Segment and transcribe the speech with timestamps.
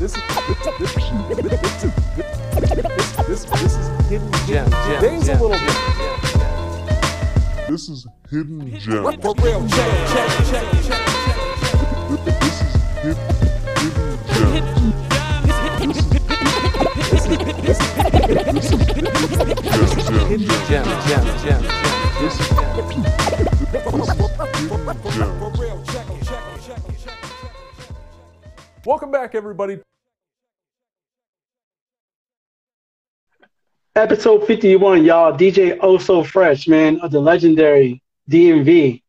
[0.00, 0.22] this is
[0.78, 0.94] this
[3.28, 4.64] this this is hidden gem.
[5.02, 5.60] Name's a little bit.
[7.68, 9.04] This is hidden gem.
[9.20, 11.04] For real, check, check, check, check.
[12.24, 12.72] This is
[13.02, 13.28] hidden,
[14.40, 15.20] hidden gem.
[20.30, 21.60] Hidden gem, gem, gem, gem.
[22.20, 23.20] This is hidden gem.
[28.86, 29.80] Welcome back, everybody.
[33.96, 35.32] Episode 51, y'all.
[35.32, 38.00] DJ Oh So Fresh, man, of the legendary
[38.30, 39.02] DMV.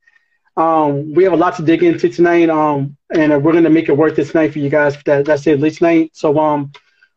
[0.58, 3.94] Um, we have a lot to dig into tonight, um, and we're gonna make it
[3.96, 4.98] worth this night for you guys.
[5.04, 6.12] That, that's it, this night.
[6.14, 6.72] So, um,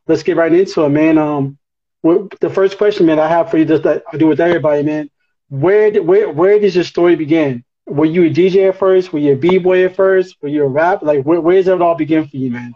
[0.06, 1.16] let's get right into it, man.
[1.16, 1.56] Um,
[2.02, 5.08] the first question, man, I have for you, just that I do with everybody, man.
[5.48, 7.64] Where did where where does your story begin?
[7.86, 9.10] Were you a DJ at first?
[9.10, 10.36] Were you a b boy at first?
[10.42, 11.02] Were you a rap?
[11.02, 12.74] Like, where, where does it all begin for you, man?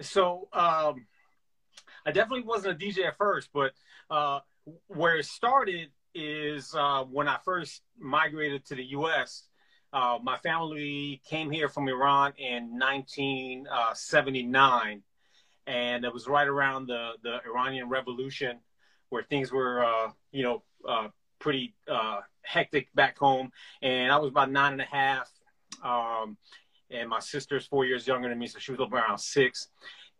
[0.00, 1.06] So um,
[2.06, 3.72] I definitely wasn't a DJ at first, but
[4.10, 4.40] uh,
[4.88, 9.44] where it started is uh, when I first migrated to the U.S.
[9.92, 15.02] Uh, my family came here from Iran in 1979,
[15.66, 18.58] and it was right around the the Iranian Revolution,
[19.08, 23.50] where things were, uh, you know, uh, pretty uh, hectic back home.
[23.82, 25.30] And I was about nine and a half,
[25.82, 26.38] um,
[26.90, 29.68] and my sister's four years younger than me, so she was around six.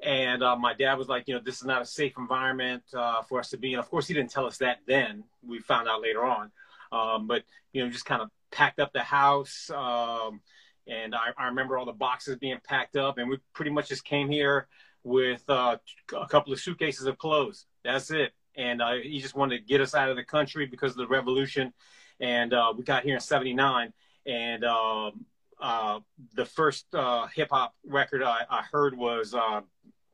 [0.02, 3.22] And uh, my dad was like, you know, this is not a safe environment uh,
[3.22, 3.78] for us to be in.
[3.78, 5.24] Of course, he didn't tell us that then.
[5.46, 6.50] We found out later on.
[6.92, 7.42] Um, but,
[7.72, 9.70] you know, just kind of packed up the house.
[9.74, 10.40] Um,
[10.86, 13.18] and I, I remember all the boxes being packed up.
[13.18, 14.68] And we pretty much just came here
[15.04, 15.76] with uh,
[16.16, 17.66] a couple of suitcases of clothes.
[17.84, 18.32] That's it.
[18.56, 21.08] And uh, he just wanted to get us out of the country because of the
[21.08, 21.72] revolution.
[22.20, 23.92] And uh, we got here in 79.
[24.26, 25.26] And um,
[25.60, 26.00] uh,
[26.34, 29.60] the first uh, hip hop record I, I heard was uh,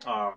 [0.06, 0.30] uh,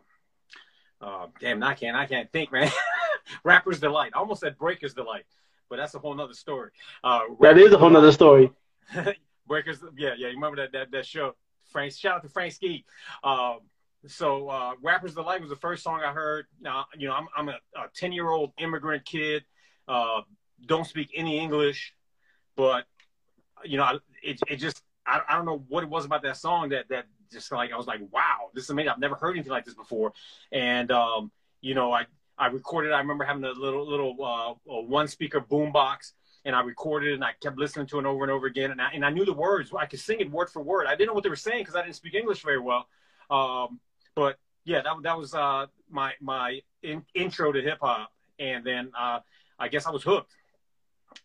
[1.01, 2.71] uh, damn, I can't, I can't think, man.
[3.43, 4.11] Rapper's Delight.
[4.15, 5.25] I almost said Breaker's Delight,
[5.69, 6.71] but that's a whole nother story.
[7.03, 8.51] Uh, That is a whole nother story.
[9.47, 10.27] Breakers, yeah, yeah.
[10.27, 11.35] You remember that that that show?
[11.71, 12.85] Frank, shout out to Frank Ski.
[13.23, 13.59] Um,
[14.07, 16.45] so, uh, "Rappers Delight" was the first song I heard.
[16.61, 17.57] Now, you know, I'm I'm a
[17.95, 19.43] ten year old immigrant kid.
[19.87, 20.21] Uh,
[20.65, 21.93] don't speak any English,
[22.55, 22.85] but
[23.65, 26.37] you know, I- it it just I, I don't know what it was about that
[26.37, 28.89] song that that just like I was like, wow, this is amazing.
[28.89, 30.13] I've never heard anything like this before.
[30.51, 31.31] And um,
[31.61, 32.05] you know, I
[32.37, 32.91] I recorded.
[32.91, 36.13] I remember having a little little uh, one speaker boombox
[36.45, 38.71] and I recorded and I kept listening to it over and over again.
[38.71, 39.71] And I, and I knew the words.
[39.77, 40.87] I could sing it word for word.
[40.87, 42.87] I didn't know what they were saying because I didn't speak English very well.
[43.29, 43.79] Um,
[44.15, 48.11] but yeah, that, that was uh, my my in, intro to hip hop.
[48.39, 49.19] And then uh,
[49.57, 50.35] I guess I was hooked.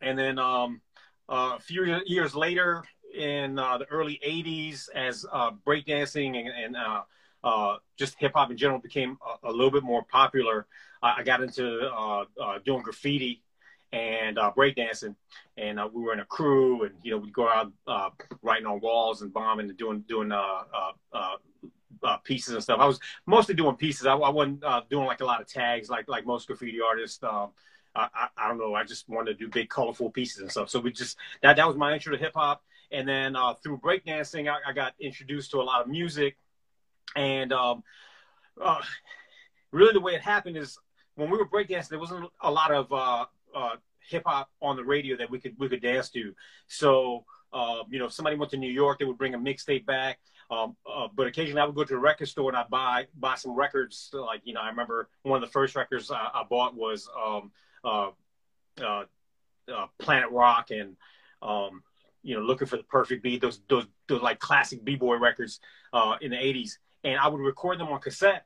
[0.01, 0.81] And then um,
[1.29, 2.85] uh, a few years later,
[3.15, 7.03] in uh, the early '80s, as uh, breakdancing and, and uh,
[7.45, 10.67] uh, just hip hop in general became a, a little bit more popular,
[11.03, 12.25] I, I got into uh,
[12.65, 13.43] doing graffiti
[13.93, 15.15] and breakdancing,
[15.57, 17.73] and we were in a crew, and you know we'd go out
[18.43, 20.33] writing on walls and bombing and doing doing
[22.25, 22.81] pieces and stuff.
[22.81, 24.07] I was mostly doing pieces.
[24.07, 27.23] I, I wasn't doing like a lot of tags like like most graffiti artists.
[27.23, 27.51] Um,
[27.95, 28.75] I, I, I don't know.
[28.75, 30.71] I just wanted to do big, colorful pieces and stuff.
[30.71, 33.79] So we just that that was my intro to hip hop, and then uh, through
[33.79, 36.37] breakdancing, I, I got introduced to a lot of music,
[37.17, 37.83] and um,
[38.61, 38.81] uh,
[39.73, 40.79] really the way it happened is
[41.15, 43.77] when we were breakdancing, there wasn't a lot of uh, uh,
[44.09, 46.35] hip hop on the radio that we could we could dance to.
[46.67, 49.87] So uh, you know, if somebody went to New York, they would bring a mixtape
[49.87, 50.19] back.
[50.51, 53.35] Um, uh, but occasionally, I would go to the record store and I buy buy
[53.35, 54.11] some records.
[54.13, 57.51] Like you know, I remember one of the first records I, I bought was um,
[57.85, 58.11] uh,
[58.83, 59.05] uh,
[59.75, 60.97] uh, Planet Rock and
[61.43, 61.83] um,
[62.23, 63.41] you know, looking for the perfect beat.
[63.41, 65.61] Those those those like classic b boy records
[65.93, 66.73] uh, in the '80s,
[67.05, 68.45] and I would record them on cassette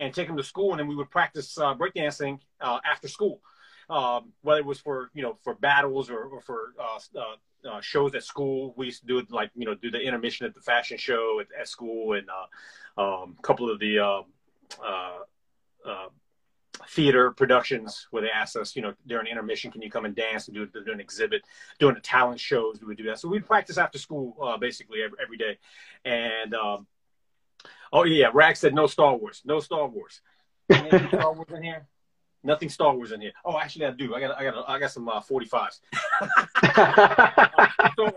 [0.00, 3.40] and take them to school, and then we would practice uh, breakdancing uh, after school.
[3.90, 7.80] Um, whether it was for you know for battles or, or for uh, uh, uh,
[7.80, 10.54] shows at school, we used to do it like you know do the intermission at
[10.54, 13.98] the fashion show at, at school, and uh, um, a couple of the
[16.88, 20.48] theater productions where they asked us, you know, during intermission, can you come and dance
[20.48, 21.42] and do, do an exhibit?
[21.78, 23.18] doing the talent shows, we would do that.
[23.18, 25.58] So we'd practice after school uh, basically every, every day.
[26.04, 26.86] And um,
[27.92, 30.20] oh yeah, Rags said no Star Wars, no Star Wars.
[30.72, 31.86] Star Wars in here?
[32.44, 33.32] Nothing Star Wars in here.
[33.44, 34.14] Oh, actually, I do.
[34.14, 35.80] I got, I got, I got some uh, 45s.
[37.96, 38.16] so,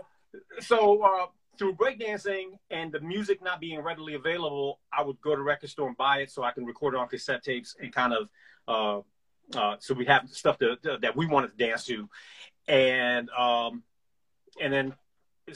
[0.60, 1.26] so uh,
[1.58, 5.88] through breakdancing and the music not being readily available, I would go to record store
[5.88, 8.28] and buy it so I can record it on cassette tapes and kind of,
[8.66, 12.08] uh, uh, so we have stuff to, that we wanted to dance to,
[12.68, 13.82] and um,
[14.60, 14.94] and then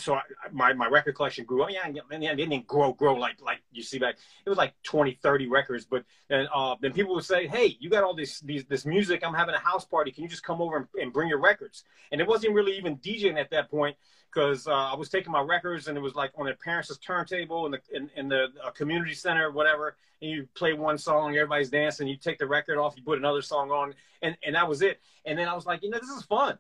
[0.00, 0.22] so I,
[0.52, 1.64] my my record collection grew.
[1.64, 4.16] I mean, I, it didn't grow grow like like you see back.
[4.44, 5.84] It was like 20, 30 records.
[5.84, 9.22] But then uh, then people would say, "Hey, you got all this these this music.
[9.24, 10.10] I'm having a house party.
[10.10, 12.96] Can you just come over and, and bring your records?" And it wasn't really even
[12.98, 13.96] DJing at that point
[14.32, 17.66] because uh, I was taking my records and it was like on their parents' turntable
[17.66, 19.96] in the in, in the uh, community center or whatever.
[20.22, 22.08] And you play one song, everybody's dancing.
[22.08, 25.00] You take the record off, you put another song on, and and that was it.
[25.24, 26.58] And then I was like, you know, this is fun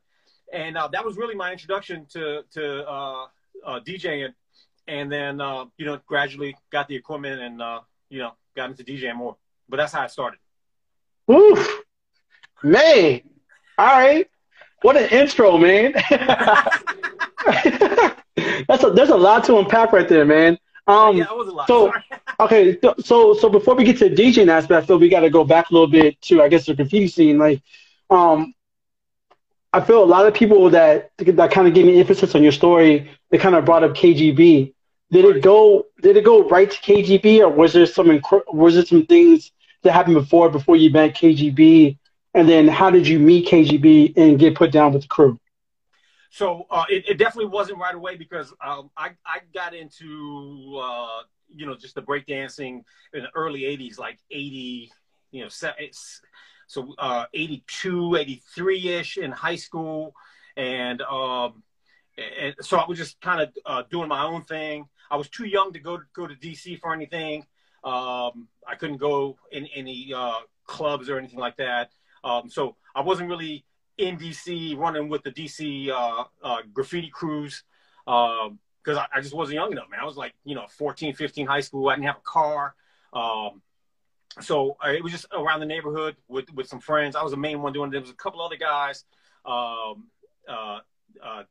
[0.52, 3.26] and uh, that was really my introduction to to uh,
[3.64, 4.32] uh, DJing,
[4.88, 8.84] and then uh, you know gradually got the equipment and uh, you know got into
[8.84, 9.36] DJing more.
[9.68, 10.38] But that's how I started.
[11.30, 11.82] Oof,
[12.62, 13.20] man!
[13.78, 14.28] All right,
[14.82, 15.92] what an intro, man.
[18.68, 20.58] that's a there's a lot to unpack right there, man.
[20.88, 21.66] Um, yeah, that was a lot.
[21.66, 21.92] So,
[22.40, 25.30] okay, so so before we get to the DJing aspect, I feel we got to
[25.30, 27.38] go back a little bit to I guess the graffiti scene.
[27.38, 27.60] Like,
[28.10, 28.54] um,
[29.72, 32.52] I feel a lot of people that that kind of gave me emphasis on your
[32.52, 33.10] story.
[33.30, 34.72] They kind of brought up KGB.
[35.10, 35.86] Did it go?
[36.02, 39.52] Did it go right to KGB, or was there some was there some things
[39.82, 41.98] that happened before before you met KGB?
[42.34, 45.38] And then how did you meet KGB and get put down with the crew?
[46.30, 51.22] So uh, it, it, definitely wasn't right away because um, I I got into uh,
[51.54, 52.82] you know just the breakdancing
[53.14, 54.90] in the early '80s, like '80,
[55.30, 55.48] you know,
[56.66, 60.14] so uh, 82, 83 ish in high school,
[60.56, 61.62] and um,
[62.40, 64.88] and so I was just kind of uh, doing my own thing.
[65.10, 67.46] I was too young to go to go to DC for anything.
[67.84, 71.90] Um, I couldn't go in any uh, clubs or anything like that.
[72.24, 73.64] Um, so I wasn't really
[73.98, 77.62] in DC running with the DC uh, uh, graffiti crews
[78.04, 80.00] because um, I, I, just wasn't young enough, man.
[80.00, 81.88] I was like, you know, 14, 15, high school.
[81.88, 82.74] I didn't have a car.
[83.12, 83.62] Um,
[84.40, 87.16] so uh, it was just around the neighborhood with, with some friends.
[87.16, 87.92] I was the main one doing it.
[87.92, 89.04] There was a couple other guys,
[89.44, 90.08] um,
[90.48, 90.80] uh,
[91.22, 91.42] uh,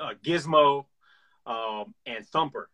[0.00, 0.86] uh Gizmo
[1.46, 2.68] um, and Thumper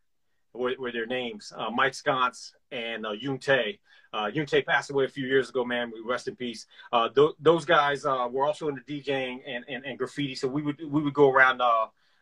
[0.54, 1.52] were, were their names.
[1.56, 3.78] Uh, Mike Sconce and uh, Yoon Tae.
[4.12, 5.90] Uh, Yoon passed away a few years ago, man.
[5.92, 6.66] We rest in peace.
[7.14, 10.34] Th- those guys were also into DJing and, and, and, graffiti.
[10.34, 11.60] So we would we would go around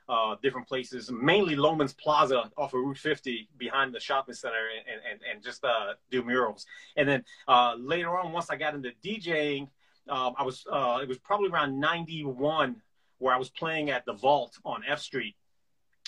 [0.08, 5.00] uh, different places, mainly Loehmann's Plaza off of Route 50 behind the shopping center and,
[5.10, 6.66] and, and just uh, do murals.
[6.96, 9.68] And then uh, later on, once I got into DJing,
[10.08, 12.76] um, I was, uh, it was probably around 91
[13.18, 15.34] where I was playing at the Vault on F Street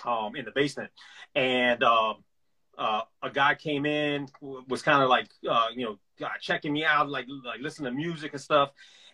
[0.04, 0.90] um, in the basement.
[1.34, 2.22] And um,
[2.76, 7.08] uh, a guy came in, was kind of like, uh, you know, checking me out,
[7.08, 8.70] like, like listening to music and stuff.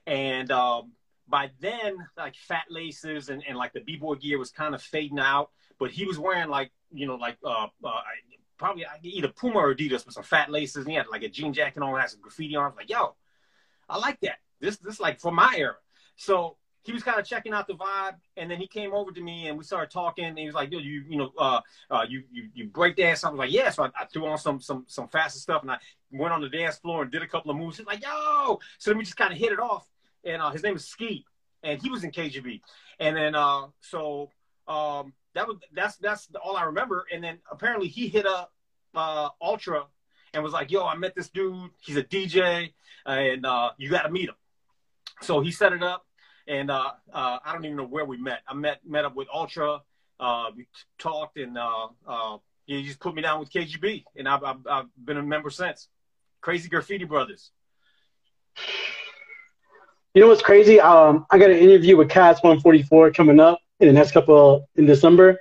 [0.07, 0.93] And um,
[1.29, 5.19] by then, like fat laces and, and like the b-boy gear was kind of fading
[5.19, 8.01] out, but he was wearing like, you know, like, uh, uh
[8.57, 10.85] probably either Puma or Adidas with some fat laces.
[10.85, 12.65] And he had like a jean jacket on, had some graffiti on.
[12.65, 13.15] I was like, yo,
[13.89, 14.39] I like that.
[14.61, 15.77] This, this like for my era.
[16.17, 19.21] So he was kind of checking out the vibe, and then he came over to
[19.21, 20.27] me and we started talking.
[20.27, 21.61] And he was like, "Yo, you you know, uh,
[21.91, 24.37] uh, you you you break dance?" I was like, "Yeah." So I, I, threw on
[24.37, 25.79] some some some faster stuff, and I
[26.13, 27.79] went on the dance floor and did a couple of moves.
[27.79, 29.87] He's like, "Yo!" So then we just kind of hit it off
[30.25, 31.25] and uh, his name is Ski,
[31.63, 32.61] and he was in KGB.
[33.01, 34.31] And then uh, so
[34.69, 37.07] um, that was that's that's all I remember.
[37.13, 38.53] And then apparently he hit up
[38.95, 39.85] uh, Ultra
[40.33, 41.71] and was like, "Yo, I met this dude.
[41.81, 42.73] He's a DJ,
[43.07, 44.37] and uh, you got to meet him."
[45.21, 46.07] So he set it up,
[46.47, 48.41] and uh, uh, I don't even know where we met.
[48.47, 49.81] I met met up with Ultra.
[50.21, 50.67] Uh, we
[50.99, 54.87] talked, and uh, uh, he just put me down with KGB, and I've, I've, I've
[55.03, 55.89] been a member since.
[56.41, 57.51] Crazy Graffiti Brothers.
[60.15, 60.81] You know what's crazy?
[60.81, 64.63] Um, I got an interview with Cats 144 coming up in the next couple of,
[64.77, 65.41] in December,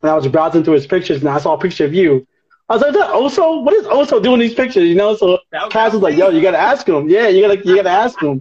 [0.00, 2.24] and I was browsing through his pictures, and I saw a picture of you.
[2.68, 3.64] I was like, "That Oso?
[3.64, 5.38] What is Oso doing these pictures?" You know, so
[5.70, 7.08] Cass was like, "Yo, you gotta ask him.
[7.08, 8.40] Yeah, you gotta you gotta ask him."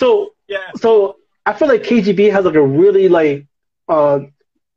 [0.00, 3.46] So yeah, so I feel like KGB has like a really like
[3.88, 4.20] uh,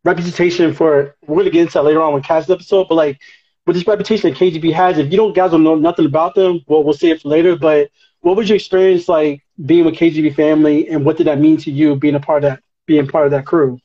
[0.06, 1.16] reputation for.
[1.26, 3.20] We're gonna get into that later on with Cass episode, but like
[3.66, 6.62] with this reputation that KGB has, if you don't guys don't know nothing about them,
[6.68, 7.56] well, we'll see it for later.
[7.56, 7.90] But
[8.22, 11.72] what was your experience like being with KGB family, and what did that mean to
[11.72, 13.80] you being a part of that, being part of that crew?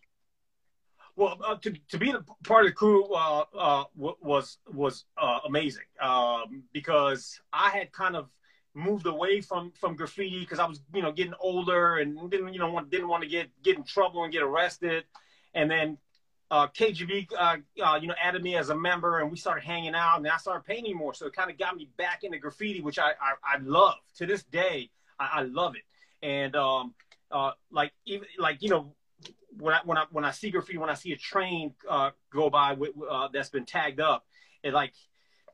[1.19, 5.41] Well, uh, to, to be a part of the crew uh, uh, was was uh,
[5.47, 8.29] amazing um, because I had kind of
[8.73, 12.61] moved away from from graffiti because I was you know getting older and didn't you
[12.61, 15.05] know want, didn't want to get get in trouble and get arrested,
[15.55, 15.99] and then
[16.53, 17.57] uh, KGB uh,
[18.01, 20.65] you know added me as a member and we started hanging out and I started
[20.65, 23.59] painting more, so it kind of got me back into graffiti, which I I, I
[23.59, 24.91] love to this day.
[25.19, 25.83] I, I love it.
[26.27, 26.95] And um,
[27.31, 28.95] uh, like even like you know
[29.59, 32.51] when I when I when I see graffiti, when I see a train uh, go
[32.51, 34.25] by with, uh, that's been tagged up,
[34.63, 34.93] it like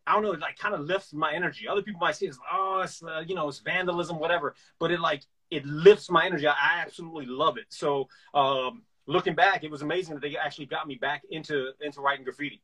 [0.06, 1.66] I don't know, it like kind of lifts my energy.
[1.66, 5.00] Other people might see it's oh, it's uh, you know, it's vandalism, whatever, but it
[5.00, 6.46] like it lifts my energy.
[6.46, 7.66] I, absolutely love it.
[7.68, 12.00] So um, looking back, it was amazing that they actually got me back into into
[12.00, 12.62] writing graffiti.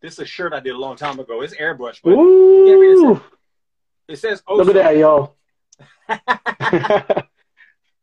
[0.00, 1.42] This is a shirt I did a long time ago.
[1.42, 3.20] It's airbrush, but Ooh,
[4.08, 5.34] it says look at that, yo.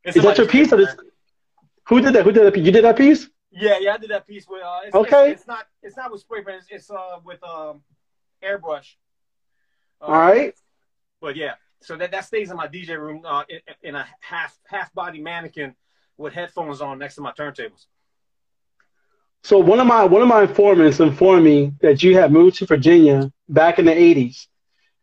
[0.06, 0.96] Is that your piece or this?
[1.88, 2.24] Who did that?
[2.24, 2.54] Who did that?
[2.54, 2.66] piece?
[2.66, 3.30] You did that piece?
[3.52, 4.62] Yeah, yeah, I did that piece with.
[4.64, 5.32] Uh, it's, Okay.
[5.32, 5.66] It's, it's not.
[5.82, 6.58] It's not with spray paint.
[6.60, 7.82] It's, it's uh with um
[8.44, 8.96] airbrush.
[10.02, 10.54] Uh, All right.
[11.22, 14.58] But yeah, so that that stays in my DJ room uh, in, in a half
[14.68, 15.76] half body mannequin
[16.18, 17.86] with headphones on next to my turntables.
[19.44, 22.66] So one of my one of my informants informed me that you had moved to
[22.66, 24.48] Virginia back in the '80s,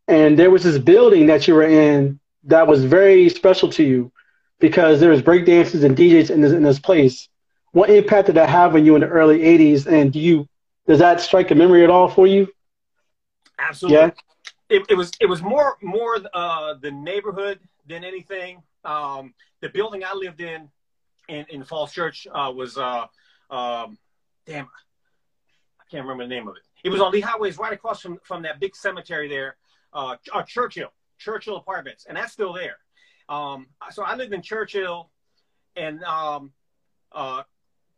[0.07, 4.13] and there was this building that you were in that was very special to you
[4.59, 7.29] because there was breakdancers and DJs in this in this place.
[7.73, 9.87] What impact did that have on you in the early '80s?
[9.87, 10.49] And do you
[10.87, 12.49] does that strike a memory at all for you?
[13.59, 13.99] Absolutely.
[13.99, 14.11] Yeah.
[14.71, 18.63] It, it was it was more more uh, the neighborhood than anything.
[18.85, 20.69] Um, the building I lived in
[21.29, 23.07] in, in Falls Church uh, was uh,
[23.51, 23.99] um,
[24.47, 26.63] damn I can't remember the name of it.
[26.83, 29.57] It was on Lee Highways right across from from that big cemetery there,
[29.93, 30.93] uh, uh, Churchill
[31.25, 32.77] Churchill Apartments, and that's still there.
[33.29, 35.11] Um, so I lived in Churchill,
[35.77, 36.53] and um,
[37.13, 37.43] uh,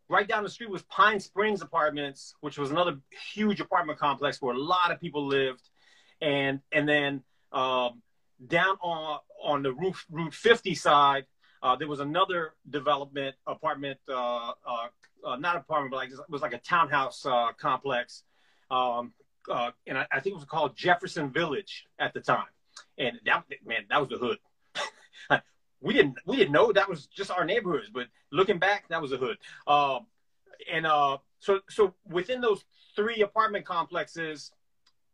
[0.08, 2.98] right down the street was Pine Springs Apartments, which was another
[3.32, 5.68] huge apartment complex where a lot of people lived,
[6.20, 8.02] and and then um,
[8.46, 11.26] down on on the Route Route 50 side,
[11.62, 14.86] uh, there was another development apartment, uh, uh,
[15.26, 18.22] uh, not apartment, but like it was like a townhouse uh, complex,
[18.70, 19.12] um,
[19.86, 22.46] and I, I think it was called Jefferson Village at the time,
[22.98, 24.38] and that man, that was the hood.
[25.80, 29.12] we didn't we didn't know that was just our neighborhoods, but looking back, that was
[29.12, 29.38] a hood.
[29.66, 30.06] Um,
[30.72, 32.64] and uh, so so within those
[32.94, 34.52] three apartment complexes,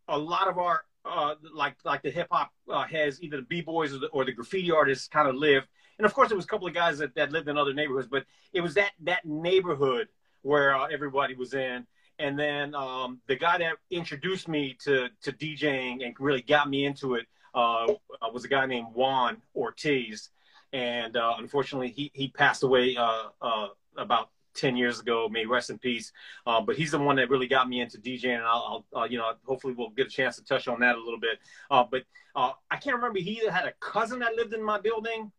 [0.09, 3.61] a lot of our uh, like like the hip hop uh, heads, either the b
[3.61, 5.67] boys or the, or the graffiti artists, kind of lived.
[5.99, 8.09] And of course, there was a couple of guys that, that lived in other neighborhoods,
[8.09, 10.09] but it was that that neighborhood
[10.43, 11.87] where uh, everybody was in.
[12.19, 16.85] And then um, the guy that introduced me to to DJing and really got me
[16.85, 20.31] into it uh, was a guy named Juan Ortiz,
[20.73, 25.29] and uh, unfortunately, he he passed away uh, uh, about ten years ago.
[25.31, 26.13] May rest in peace.
[26.47, 29.05] Uh, but he's the one that really got me into DJing, and I'll, I'll uh,
[29.07, 31.39] you know hopefully we'll get a chance to touch on that a little bit.
[31.71, 32.03] Uh, but
[32.35, 33.19] uh, I can't remember.
[33.19, 35.31] He had a cousin that lived in my building,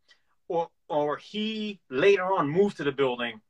[0.48, 3.42] or or he later on moved to the building.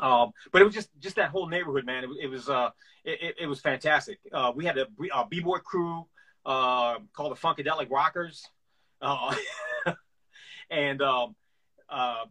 [0.00, 2.04] Um, but it was just just that whole neighborhood, man.
[2.04, 2.70] It, it was uh,
[3.04, 4.18] it, it- was fantastic.
[4.32, 6.06] Uh, we had a, a b-boy crew
[6.46, 8.46] uh, called the Funkadelic Rockers,
[9.02, 9.34] uh,
[10.70, 11.34] and um,
[11.88, 12.24] uh,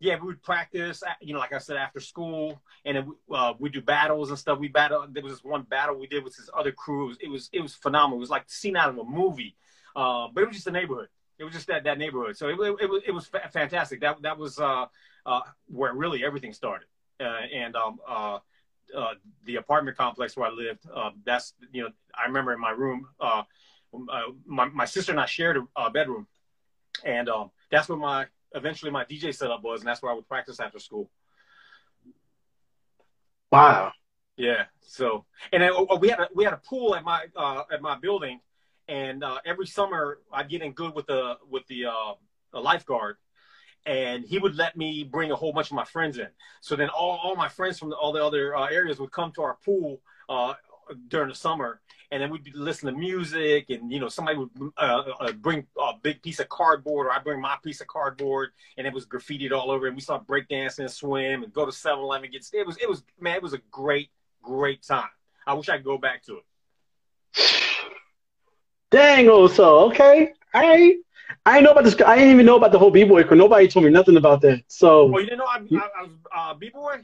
[0.00, 1.02] yeah, we would practice.
[1.02, 4.30] uh, You know, like I said, after school, and then we, uh, we do battles
[4.30, 4.58] and stuff.
[4.58, 5.06] We battle.
[5.08, 7.06] There was this one battle we did with this other crew.
[7.06, 8.18] It was it was, it was phenomenal.
[8.18, 9.56] It was like the scene out of a movie.
[9.94, 11.08] Uh, but it was just a neighborhood.
[11.38, 12.36] It was just that that neighborhood.
[12.36, 14.00] So it, it, it was it was fa- fantastic.
[14.00, 14.86] That that was uh,
[15.26, 16.86] uh, where really everything started.
[17.20, 18.38] Uh, and um, uh,
[18.96, 20.86] uh, the apartment complex where I lived.
[20.92, 23.06] Uh, that's you know I remember in my room.
[23.20, 23.42] Uh,
[23.94, 26.26] uh, my my sister and I shared a bedroom,
[27.04, 30.28] and um, that's where my eventually my DJ setup was, and that's where I would
[30.28, 31.10] practice after school.
[33.50, 33.92] Wow.
[34.36, 34.64] Yeah.
[34.80, 37.82] So, and then uh, we had a we had a pool at my uh, at
[37.82, 38.40] my building,
[38.88, 42.14] and uh, every summer I'd get in good with the with the uh,
[42.52, 43.16] the lifeguard,
[43.86, 46.28] and he would let me bring a whole bunch of my friends in.
[46.60, 49.32] So then all, all my friends from the, all the other uh, areas would come
[49.32, 50.54] to our pool uh,
[51.08, 54.50] during the summer, and then we'd be listening to music, and you know somebody would
[54.76, 58.50] uh, uh, bring a big piece of cardboard, or I bring my piece of cardboard,
[58.76, 61.72] and it was graffitied all over, and we start breakdancing and swim, and go to
[61.72, 64.10] 7-Eleven, get it was it was man, it was a great
[64.42, 65.08] great time.
[65.46, 66.44] I wish I could go back to it.
[68.90, 70.32] Dang, also okay.
[70.54, 70.96] All right.
[71.44, 71.96] I didn't know about this.
[72.06, 73.22] I didn't even know about the whole b-boy.
[73.22, 74.62] Nobody told me nothing about that.
[74.68, 77.00] So Oh, you didn't know I, I, I was uh, b boy?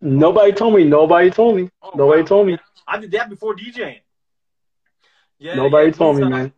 [0.00, 0.84] nobody told me.
[0.84, 1.70] Nobody told me.
[1.82, 2.26] Oh, Nobody wow.
[2.26, 2.58] told me.
[2.86, 4.00] I did that before DJing.
[5.38, 6.52] Yeah, Nobody yeah, told me, man.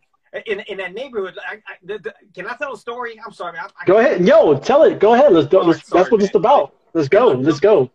[0.45, 3.19] In in that neighborhood, I, I, the, the, can I tell a story?
[3.25, 3.59] I'm sorry.
[3.59, 4.27] I, Go ahead.
[4.27, 4.99] Yo, tell it.
[5.01, 5.33] Go ahead.
[5.33, 5.51] Let's.
[5.51, 6.75] Sorry, Let's, sorry, that's what it's about.
[6.93, 7.29] Let's go.
[7.29, 7.91] Let's go.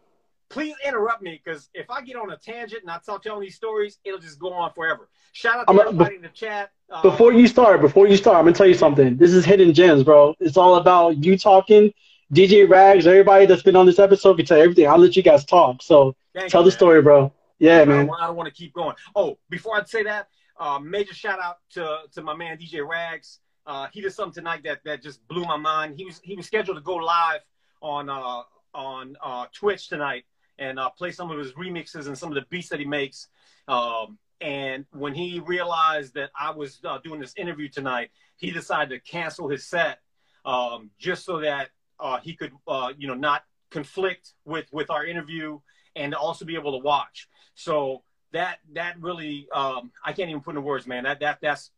[0.52, 3.56] Please interrupt me because if I get on a tangent and I start telling these
[3.56, 5.08] stories, it'll just go on forever.
[5.32, 6.72] Shout out to I'm everybody in the chat.
[6.90, 9.16] Uh, Before you start, before you start, I'm gonna tell you something.
[9.16, 10.36] This is hidden gems, bro.
[10.42, 11.94] It's all about you talking.
[12.34, 14.88] DJ Rags, everybody that's been on this episode can tell everything.
[14.88, 15.82] I'll let you guys talk.
[15.82, 16.72] So tell you, the man.
[16.72, 17.32] story, bro.
[17.60, 18.10] Yeah, I man.
[18.20, 18.96] I don't want to keep going.
[19.16, 20.28] Oh, before I say that,
[20.60, 23.40] uh, major shout out to to my man DJ Rags.
[23.66, 25.96] Uh, he did something tonight that that just blew my mind.
[25.96, 27.40] He was he was scheduled to go live
[27.82, 28.42] on uh,
[28.74, 30.26] on uh, Twitch tonight
[30.60, 33.28] and uh, play some of his remixes and some of the beats that he makes.
[33.68, 38.90] Um, and when he realized that I was uh, doing this interview tonight, he decided
[38.90, 40.00] to cancel his set
[40.46, 45.06] um, just so that uh, he could, uh, you know, not conflict with with our
[45.06, 45.60] interview
[45.96, 47.30] and also be able to watch.
[47.54, 48.04] So
[48.34, 51.04] that that really um, I can't even put into words, man.
[51.04, 51.72] That that that's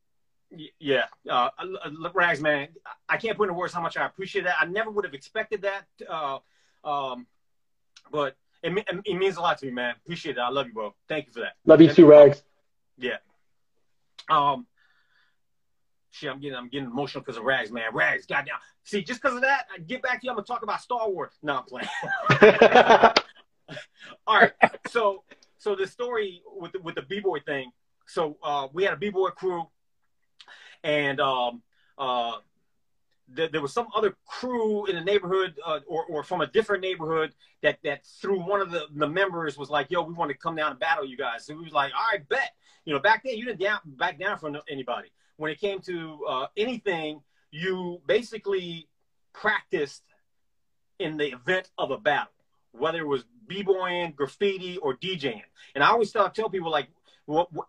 [0.80, 1.50] yeah, uh,
[2.14, 2.68] Rags, man.
[3.10, 4.56] I can't put into words how much I appreciate that.
[4.60, 6.38] I never would have expected that, uh,
[6.84, 7.26] um,
[8.12, 9.96] but it, it means a lot to me, man.
[10.04, 10.42] Appreciate it.
[10.42, 10.96] I love you, bro.
[11.08, 11.54] Thank you for that.
[11.66, 12.44] Love you too, Rags.
[12.98, 13.18] Yeah.
[14.30, 14.66] Um.
[16.12, 17.86] Shit, I'm getting I'm getting emotional because of Rags, man.
[17.92, 18.56] Rags, goddamn.
[18.84, 20.32] See, just because of that, I get back to you.
[20.32, 21.34] I'm gonna talk about Star Wars.
[21.42, 21.88] No, I'm playing.
[24.28, 24.52] All right.
[24.88, 25.24] So
[25.58, 27.72] so the story with the, with the b boy thing.
[28.06, 29.68] So uh, we had a b boy crew,
[30.84, 31.62] and um,
[31.98, 32.34] uh,
[33.36, 36.82] th- there was some other crew in the neighborhood uh, or, or from a different
[36.82, 40.38] neighborhood that that through one of the, the members was like, "Yo, we want to
[40.38, 42.52] come down and battle you guys." So we was like, "All right, bet."
[42.86, 45.10] You know, back then you didn't down, back down from anybody.
[45.38, 48.88] When it came to uh, anything, you basically
[49.32, 50.04] practiced
[51.00, 52.34] in the event of a battle
[52.74, 55.44] whether it was b-boying, graffiti, or DJing.
[55.76, 56.90] And I always tell, tell people like,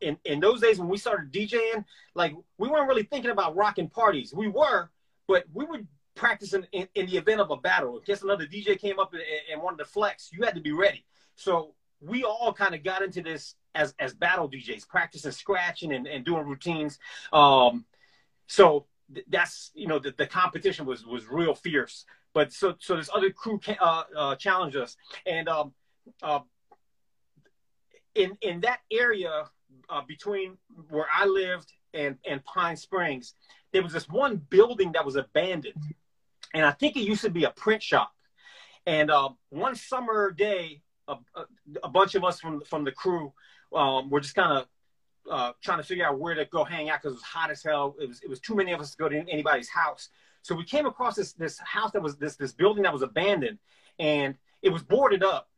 [0.01, 1.85] in, in those days when we started DJing,
[2.15, 4.35] like we weren't really thinking about rocking parties.
[4.35, 4.91] We were,
[5.27, 5.81] but we were
[6.15, 7.99] practicing in, in the event of a battle.
[7.99, 10.73] In case another DJ came up and, and wanted to flex, you had to be
[10.73, 11.05] ready.
[11.37, 16.07] So we all kind of got into this as as battle DJs, practicing scratching and,
[16.07, 16.99] and doing routines.
[17.33, 17.85] Um,
[18.47, 18.87] so
[19.29, 22.05] that's you know the, the competition was was real fierce.
[22.33, 25.73] But so so this other crew uh, uh, challenged us, and um,
[26.23, 26.41] uh,
[28.15, 29.45] in in that area
[29.89, 30.57] uh, between
[30.91, 33.35] where I lived and and Pine Springs,
[33.73, 35.95] there was this one building that was abandoned,
[36.53, 38.13] and I think it used to be a print shop.
[38.87, 41.45] And uh, one summer day, a, a,
[41.85, 43.33] a, bunch of us from from the crew
[43.75, 44.67] um, were just kind of
[45.31, 47.63] uh, trying to figure out where to go hang out because it was hot as
[47.63, 47.97] hell.
[48.01, 50.11] It was it was too many of us to go to anybody's house.
[50.43, 53.59] So we came across this this house that was this this building that was abandoned,
[53.99, 55.49] and it was boarded up.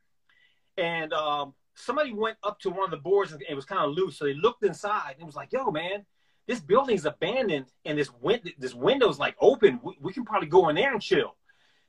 [0.78, 3.92] And um, somebody went up to one of the boards and it was kind of
[3.92, 4.18] loose.
[4.18, 6.04] So they looked inside and it was like, "Yo, man,
[6.46, 9.80] this building's abandoned and this win- this window's like open.
[9.82, 11.36] We, we can probably go in there and chill."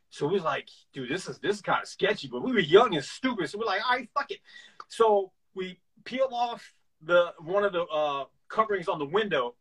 [0.10, 2.60] So we was like, "Dude, this is this is kind of sketchy." But we were
[2.60, 4.40] young and stupid, so we're like, "All right, fuck it."
[4.88, 9.56] So we peeled off the one of the uh, coverings on the window,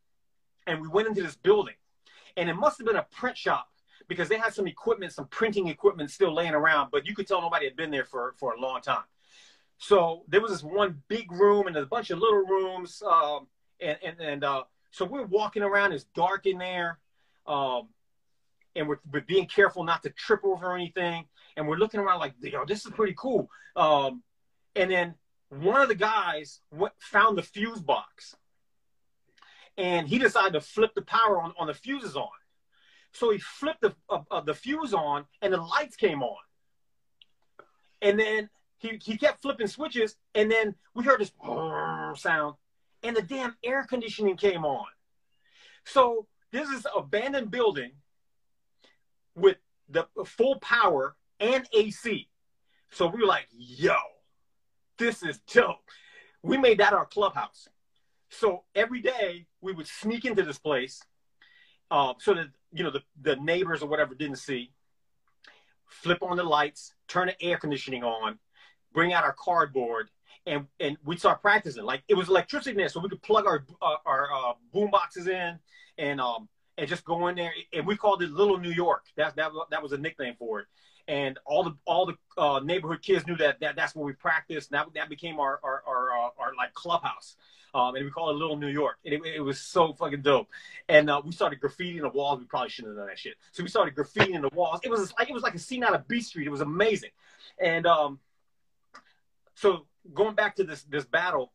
[0.66, 1.74] and we went into this building
[2.37, 3.68] and it must have been a print shop
[4.09, 7.40] because they had some equipment, some printing equipment still laying around, but you could tell
[7.40, 9.04] nobody had been there for, for a long time.
[9.78, 13.02] So there was this one big room and a bunch of little rooms.
[13.02, 13.46] Um,
[13.80, 14.62] and and, and uh,
[14.96, 16.98] so we're walking around, it's dark in there.
[17.46, 17.88] Um,
[18.74, 21.26] and we're, we're being careful not to trip over anything.
[21.54, 23.50] And we're looking around like, yo, this is pretty cool.
[23.76, 24.22] Um,
[24.74, 25.14] and then
[25.50, 26.61] one of the guys
[26.98, 28.37] found the fuse box
[29.76, 32.28] and he decided to flip the power on, on the fuses on.
[33.12, 36.38] So he flipped the, uh, uh, the fuse on and the lights came on.
[38.00, 41.32] And then he, he kept flipping switches and then we heard this
[42.22, 42.54] sound
[43.06, 44.86] and the damn air conditioning came on.
[45.84, 47.92] So this is abandoned building
[49.36, 52.28] with the full power and AC.
[52.90, 53.94] So we were like, yo,
[54.98, 55.76] this is dope.
[56.42, 57.68] We made that our clubhouse.
[58.28, 61.00] So every day we would sneak into this place
[61.92, 64.72] uh, so that you know the, the neighbors or whatever didn't see.
[65.86, 68.40] Flip on the lights, turn the air conditioning on,
[68.92, 70.10] bring out our cardboard,
[70.46, 71.85] and and we'd start practicing.
[71.85, 75.26] Like it was electricity there, so we could plug our uh, our uh, boom boxes
[75.26, 75.59] in
[75.98, 77.52] and um and just go in there.
[77.72, 79.04] And we called it Little New York.
[79.16, 80.66] That that that was a nickname for it.
[81.09, 84.70] And all the all the uh, neighborhood kids knew that, that that's where we practiced.
[84.70, 87.37] That that became our our our, our, our like clubhouse
[87.76, 88.96] um, and we call it Little New York.
[89.04, 90.48] And it, it was so fucking dope.
[90.88, 92.40] And uh, we started graffitiing the walls.
[92.40, 93.35] We probably shouldn't have done that shit.
[93.52, 94.80] So we started graffitiing the walls.
[94.82, 96.46] It was like it was like a scene out of Beat Street.
[96.46, 97.11] It was amazing.
[97.59, 98.18] And um,
[99.54, 101.52] so going back to this this battle,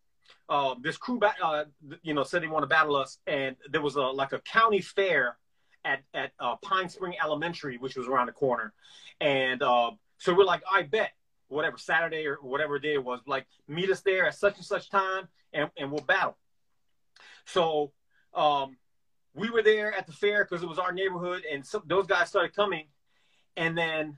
[0.50, 1.66] uh, this crew, ba- uh,
[2.04, 4.82] you know, said they want to battle us, and there was a like a county
[4.82, 5.38] fair
[5.86, 8.74] at at uh, Pine Spring Elementary, which was around the corner,
[9.20, 11.12] and uh, so we're like, I bet
[11.48, 14.90] whatever Saturday or whatever day it was, like meet us there at such and such
[14.90, 16.38] time, and, and we'll battle.
[17.46, 17.92] So
[18.34, 18.78] um,
[19.34, 22.56] we were there at the fair because it was our neighborhood, and those guys started
[22.56, 22.86] coming,
[23.58, 24.18] and then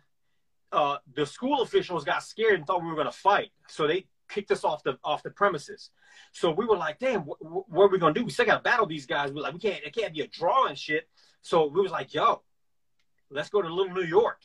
[0.71, 4.05] uh, the school officials got scared and thought we were going to fight, so they
[4.33, 5.91] kicked us off the off the premises.
[6.31, 8.23] So we were like, "Damn, wh- wh- what are we gonna do?
[8.23, 9.83] We still gotta battle these guys." We're like, "We can't.
[9.83, 11.07] It can't be a draw and shit."
[11.41, 12.41] So we was like, "Yo,
[13.29, 14.41] let's go to Little New York."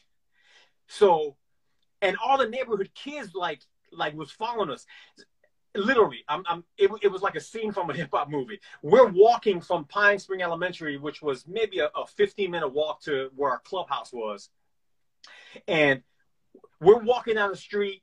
[0.86, 1.36] So,
[2.02, 4.86] and all the neighborhood kids like like was following us
[5.74, 9.60] literally i'm, I'm it, it, was like a scene from a hip-hop movie we're walking
[9.60, 13.60] from pine spring elementary which was maybe a, a 15 minute walk to where our
[13.60, 14.50] clubhouse was
[15.66, 16.02] and
[16.80, 18.02] we're walking down the street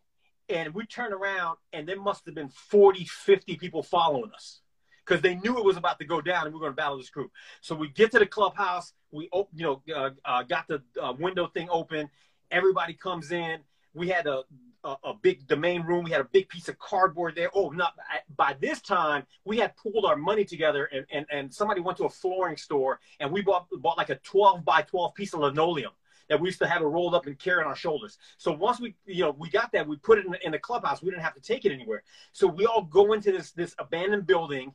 [0.50, 4.62] and we turn around and there must have been 40, 50 people following us
[5.06, 6.98] because they knew it was about to go down and we were going to battle
[6.98, 7.32] this group
[7.62, 8.94] So we get to the clubhouse.
[9.12, 12.10] We, you know, uh, uh, got the uh, window thing open.
[12.52, 13.60] Everybody comes in.
[13.94, 14.44] We had a,
[14.84, 16.04] a, a big, the main room.
[16.04, 17.50] We had a big piece of cardboard there.
[17.56, 17.94] Oh, not
[18.36, 22.06] by this time we had pooled our money together and, and, and somebody went to
[22.06, 25.92] a flooring store and we bought, bought like a 12 by 12 piece of linoleum
[26.30, 28.18] that we used to have it rolled up and carry on our shoulders.
[28.38, 31.02] So once we, you know, we got that, we put it in, in the clubhouse.
[31.02, 32.04] We didn't have to take it anywhere.
[32.32, 34.74] So we all go into this this abandoned building,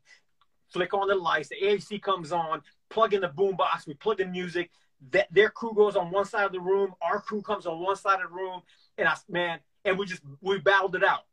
[0.68, 4.30] flick on the lights, the AC comes on, plug in the boombox, we plug in
[4.30, 4.70] music.
[5.12, 7.96] That their crew goes on one side of the room, our crew comes on one
[7.96, 8.60] side of the room,
[8.98, 11.24] and I man, and we just we battled it out,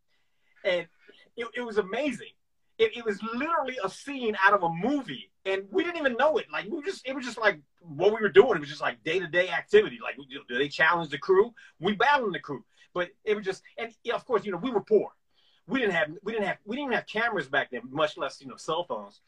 [0.63, 0.88] and
[1.36, 2.27] it, it was amazing.
[2.77, 6.37] It, it was literally a scene out of a movie, and we didn't even know
[6.37, 6.45] it.
[6.51, 8.55] Like we just, it was just like what we were doing.
[8.55, 9.97] It was just like day to day activity.
[10.01, 10.15] Like,
[10.47, 11.53] do they challenge the crew?
[11.79, 12.63] We battled the crew,
[12.93, 15.09] but it was just, and of course, you know, we were poor.
[15.67, 18.47] We didn't have, we didn't have, we didn't have cameras back then, much less you
[18.47, 19.21] know cell phones.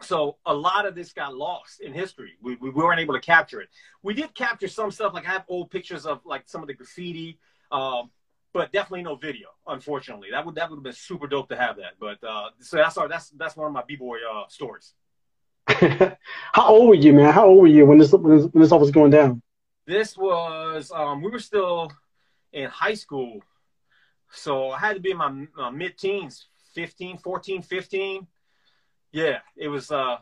[0.00, 2.32] So a lot of this got lost in history.
[2.40, 3.68] We, we weren't able to capture it.
[4.02, 5.12] We did capture some stuff.
[5.12, 7.38] Like I have old pictures of like some of the graffiti.
[7.70, 8.10] Um,
[8.58, 9.50] but definitely no video.
[9.68, 11.92] Unfortunately, that would that would have been super dope to have that.
[12.00, 14.94] But uh, so that's our that's that's one of my b boy uh, stories.
[15.68, 17.32] How old were you, man?
[17.32, 19.42] How old were you when this when this, when this all was going down?
[19.86, 21.92] This was um, we were still
[22.52, 23.42] in high school,
[24.32, 28.26] so I had to be in my uh, mid teens, 15, 14, 15.
[29.12, 29.92] Yeah, it was.
[29.92, 30.16] Uh,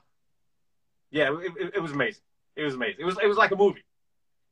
[1.11, 2.23] yeah, it, it, it was amazing.
[2.55, 2.97] It was amazing.
[2.99, 3.85] It was it was like a movie.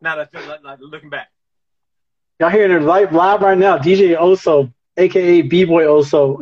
[0.01, 1.29] Now that i like, like looking back.
[2.40, 3.79] Y'all hearing it live, live right now.
[3.79, 6.40] DJ Oso, aka B Boy Oso.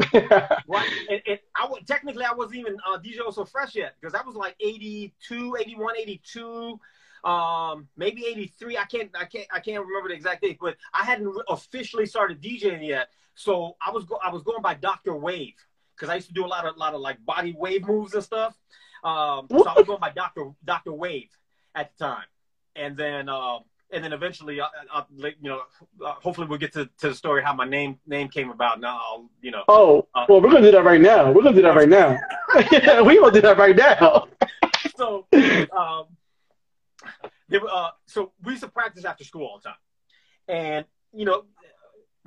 [0.67, 0.89] right.
[1.11, 4.25] And, and I w- technically I wasn't even uh, DJ Oso fresh yet because that
[4.25, 6.81] was like 82, 81, 82,
[7.25, 8.79] um, maybe 83.
[8.79, 12.41] I can't, I can't, I can't remember the exact date, but I hadn't officially started
[12.41, 13.09] DJing yet.
[13.35, 15.15] So I was, go- I was going by Dr.
[15.15, 15.55] Wave
[15.95, 18.25] because I used to do a lot of, lot of like body wave moves and
[18.25, 18.59] stuff.
[19.05, 20.53] Um, so I was going by Dr.
[20.65, 20.95] Dr.
[20.95, 21.29] Wave
[21.75, 22.25] at the time.
[22.77, 25.61] And then, um, and then eventually, I, I, you know,
[26.05, 28.81] uh, hopefully we'll get to, to the story how my name name came about.
[28.81, 29.65] Now, I'll, you know.
[29.69, 31.31] Oh, uh, well, we're gonna do that right now.
[31.31, 32.19] We're gonna do that right now.
[33.05, 34.29] we gonna do that right now.
[34.97, 35.27] so,
[35.77, 36.07] um,
[37.49, 39.77] they, uh, so we used to practice after school all the time,
[40.49, 41.45] and you know,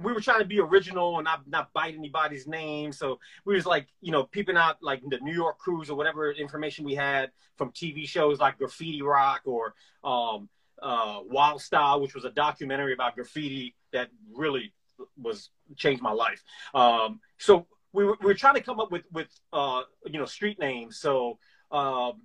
[0.02, 2.92] we were trying to be original and not not bite anybody's name.
[2.92, 6.32] So we was like, you know, peeping out like the New York crews or whatever
[6.32, 9.74] information we had from TV shows like Graffiti Rock or
[10.04, 10.48] um,
[10.86, 14.72] uh, Wild Style, which was a documentary about graffiti that really
[15.20, 16.44] was changed my life.
[16.76, 20.26] Um, so we were, we were trying to come up with with uh, you know
[20.26, 21.00] street names.
[21.00, 21.40] So
[21.72, 22.22] um,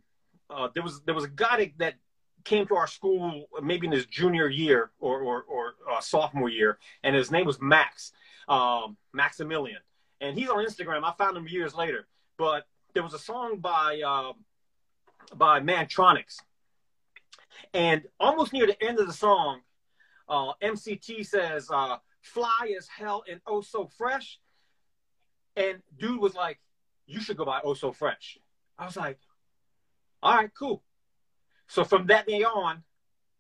[0.51, 1.95] uh, there was there was a guy that,
[2.43, 6.79] came to our school maybe in his junior year or or, or uh, sophomore year,
[7.03, 8.13] and his name was Max
[8.49, 9.81] um, Maximilian,
[10.23, 11.05] and he's on Instagram.
[11.05, 12.07] I found him years later,
[12.39, 14.35] but there was a song by um,
[15.35, 16.39] by Mantronix
[17.75, 19.61] and almost near the end of the song,
[20.29, 24.39] uh, MC Tee says, uh, fly as hell and oh so fresh.
[25.57, 26.61] And dude was like,
[27.07, 28.39] you should go by oh so fresh.
[28.79, 29.19] I was like,
[30.23, 30.83] all right, cool.
[31.69, 32.83] So from that day on,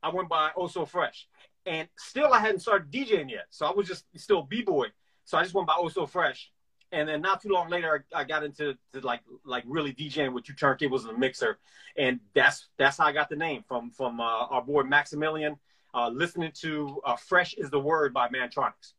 [0.03, 1.29] I went by oh so fresh.
[1.67, 3.47] And still I hadn't started DJing yet.
[3.51, 4.89] So I was just still B-boy.
[5.25, 6.51] So I just went by oh so fresh.
[6.93, 10.45] And then not too long later, I got into to like like really DJing with
[10.45, 11.59] two turntables and a mixer,
[11.97, 15.57] and that's that's how I got the name from from uh, our boy Maximilian.
[15.95, 18.95] Uh, listening to uh, "Fresh Is the Word" by Mantronix.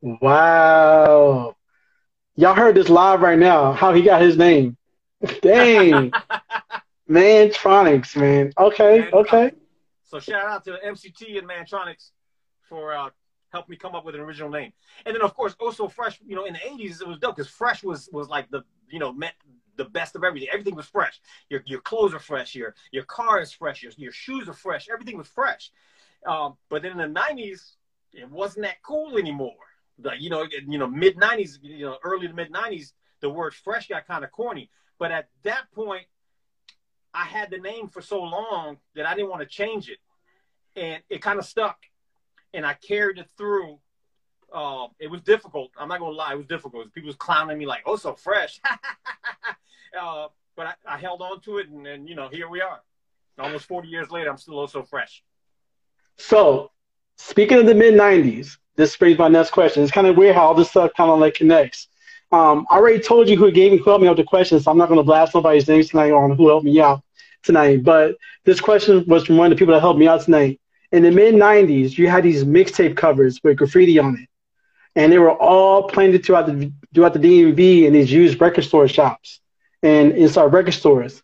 [0.00, 1.56] Wow,
[2.36, 3.72] y'all heard this live right now.
[3.72, 4.76] How he got his name?
[5.42, 6.12] Dang,
[7.10, 8.52] Mantronix, man.
[8.58, 9.12] Okay, Mantronix.
[9.12, 9.52] okay.
[10.04, 12.10] So shout out to MC Tee and Mantronix
[12.68, 13.10] for uh,
[13.52, 14.72] helped me come up with an original name.
[15.06, 17.50] And then of course also fresh, you know, in the 80s it was dope because
[17.50, 19.34] fresh was was like the you know meant
[19.76, 20.48] the best of everything.
[20.50, 21.20] Everything was fresh.
[21.48, 22.54] Your your clothes are fresh.
[22.54, 23.82] Your your car is fresh.
[23.82, 24.88] Your your shoes are fresh.
[24.92, 25.70] Everything was fresh.
[26.26, 27.72] Um, but then in the 90s,
[28.12, 29.54] it wasn't that cool anymore.
[30.02, 33.54] Like you know, you know, mid 90s, you know, early to mid 90s, the word
[33.54, 34.70] fresh got kind of corny.
[34.98, 36.06] But at that point,
[37.14, 39.98] I had the name for so long that I didn't want to change it,
[40.76, 41.78] and it kind of stuck
[42.54, 43.78] and I carried it through.
[44.52, 45.70] Uh, it was difficult.
[45.78, 46.92] I'm not gonna lie, it was difficult.
[46.92, 48.60] People was clowning me like, "Oh, so fresh,"
[50.00, 52.82] uh, but I, I, held on to it, and, and, you know, here we are.
[53.38, 55.22] Almost 40 years later, I'm still oh so fresh.
[56.18, 56.70] So,
[57.16, 59.82] speaking of the mid '90s, this brings my next question.
[59.82, 61.88] It's kind of weird how all this stuff kind of like connects.
[62.30, 64.58] Um, I already told you who gave me who helped me out with the question,
[64.60, 67.02] so I'm not going to blast nobody's names tonight on who helped me out
[67.42, 67.84] tonight.
[67.84, 70.58] But this question was from one of the people that helped me out tonight
[70.92, 74.28] in the mid '90s, you had these mixtape covers with graffiti on it,
[74.94, 78.88] and they were all planted throughout the throughout the DMV in these used record store
[78.88, 79.40] shops
[79.82, 81.22] and inside record stores.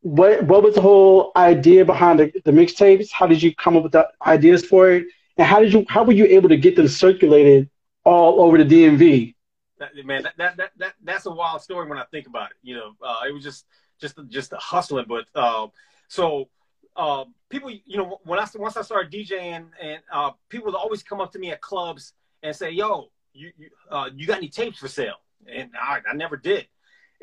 [0.00, 3.10] What what was the whole idea behind the, the mixtapes?
[3.10, 5.06] How did you come up with the ideas for it?
[5.36, 7.70] And how did you how were you able to get them circulated
[8.04, 9.34] all over the DMV?
[9.78, 12.56] That, man, that, that, that, that, that's a wild story when I think about it.
[12.62, 13.66] You know, uh, it was just,
[14.00, 15.04] just, just a hustling.
[15.06, 15.66] But, uh,
[16.08, 16.48] so,
[16.96, 21.02] uh, people, you know, when I, once I started DJing and, uh, people would always
[21.02, 24.48] come up to me at clubs and say, yo, you, you, uh, you got any
[24.48, 25.16] tapes for sale?
[25.52, 26.66] And I, I never did.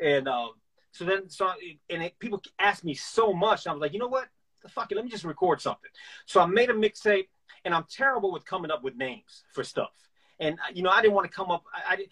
[0.00, 0.52] And, um,
[0.92, 1.50] so then, so,
[1.90, 3.66] and it, people asked me so much.
[3.66, 4.28] I was like, you know what?
[4.62, 4.94] The Fuck it.
[4.94, 5.90] Let me just record something.
[6.26, 7.26] So I made a mixtape
[7.64, 9.90] and I'm terrible with coming up with names for stuff.
[10.40, 12.10] And, you know, I didn't want to come up, I, I didn't,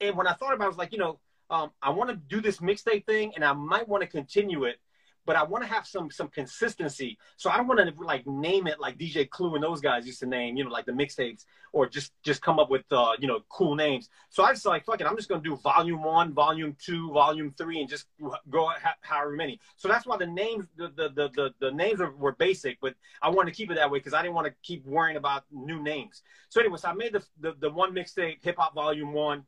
[0.00, 1.18] and when I thought about it, I was like, you know,
[1.50, 4.76] um, I want to do this mixtape thing, and I might want to continue it,
[5.26, 7.18] but I want to have some some consistency.
[7.36, 10.20] So I don't want to like name it like DJ Clue and those guys used
[10.20, 13.26] to name, you know, like the mixtapes, or just just come up with uh, you
[13.26, 14.08] know cool names.
[14.30, 17.54] So I just like fuck it, I'm just gonna do volume one, volume two, volume
[17.56, 18.06] three, and just
[18.50, 19.60] go however many.
[19.76, 23.30] So that's why the names the the the the, the names were, basic, but I
[23.30, 25.80] wanted to keep it that way because I didn't want to keep worrying about new
[25.80, 26.22] names.
[26.48, 29.44] So anyway, so I made the the, the one mixtape, hip hop volume one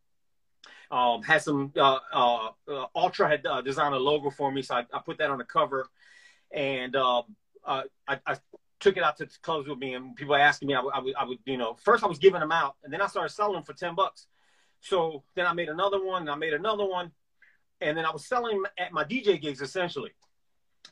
[0.91, 2.49] um, had some uh, uh,
[2.95, 5.45] Ultra had uh, designed a logo for me, so I, I, put that on the
[5.45, 5.89] cover,
[6.53, 7.25] and um,
[7.65, 8.37] uh, I, I,
[8.79, 11.25] took it out to clubs with me, and people asking me, I, I, would, I
[11.25, 13.65] would, you know, first I was giving them out, and then I started selling them
[13.65, 14.27] for ten bucks.
[14.81, 17.11] So then I made another one, and I made another one,
[17.81, 20.13] and then I was selling at my DJ gigs essentially,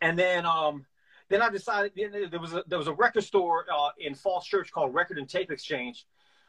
[0.00, 0.87] and then um,
[1.28, 1.92] then I decided
[2.30, 5.28] there was a there was a record store uh, in Falls Church called Record and
[5.28, 6.07] Tape Exchange,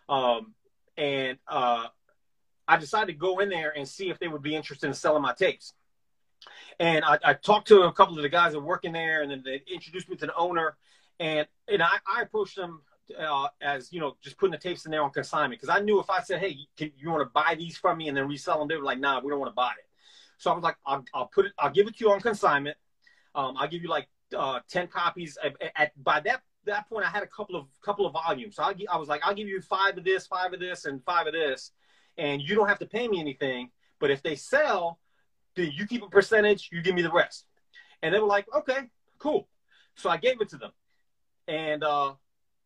[0.09, 0.53] um,
[0.97, 1.87] and uh,
[2.67, 5.21] I decided to go in there and see if they would be interested in selling
[5.21, 5.73] my tapes.
[6.79, 9.31] And I, I talked to a couple of the guys that work in there, and
[9.31, 10.77] then they introduced me to the owner.
[11.19, 12.81] And and I, I approached them
[13.17, 15.99] uh, as you know, just putting the tapes in there on consignment because I knew
[15.99, 18.59] if I said, "Hey, can, you want to buy these from me and then resell
[18.59, 19.85] them?" They were like, "Nah, we don't want to buy it."
[20.37, 21.53] So I was like, "I'll, I'll put it.
[21.59, 22.77] I'll give it to you on consignment.
[23.33, 27.09] Um, I'll give you like uh, ten copies." At, at, by that that point, I
[27.09, 28.55] had a couple of couple of volumes.
[28.55, 31.03] So I, I was like, "I'll give you five of this, five of this, and
[31.03, 31.71] five of this."
[32.17, 33.69] And you don't have to pay me anything.
[33.99, 34.99] But if they sell,
[35.55, 37.45] then you keep a percentage, you give me the rest.
[38.01, 39.47] And they were like, okay, cool.
[39.95, 40.71] So I gave it to them.
[41.47, 42.13] And uh,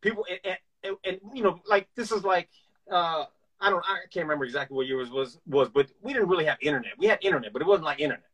[0.00, 2.48] people, and, and, and, you know, like this is like,
[2.90, 3.24] uh,
[3.60, 6.46] I don't, I can't remember exactly what year was, was, was, but we didn't really
[6.46, 6.92] have internet.
[6.98, 8.24] We had internet, but it wasn't like internet.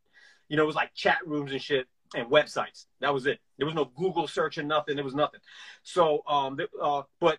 [0.48, 2.86] You know, it was like chat rooms and shit and websites.
[3.00, 3.40] That was it.
[3.58, 4.94] There was no Google search and nothing.
[4.94, 5.40] There was nothing.
[5.82, 7.38] So, um, uh, but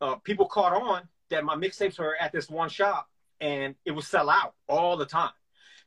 [0.00, 3.08] uh, people caught on that my mixtapes were at this one shop
[3.40, 5.32] and it would sell out all the time.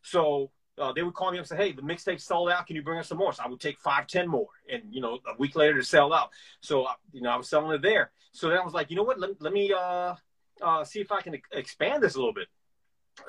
[0.01, 2.67] So uh, they would call me and say, "Hey, the mixtape sold out.
[2.67, 5.01] Can you bring us some more?" So I would take five, ten more, and you
[5.01, 6.29] know, a week later to sell out.
[6.61, 8.11] So uh, you know, I was selling it there.
[8.33, 9.19] So then I was like, you know what?
[9.19, 10.15] Let, let me uh,
[10.61, 12.47] uh, see if I can expand this a little bit.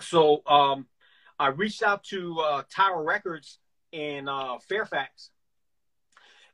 [0.01, 0.87] So um,
[1.39, 3.59] I reached out to uh, Tower Records
[3.93, 5.31] in uh, Fairfax,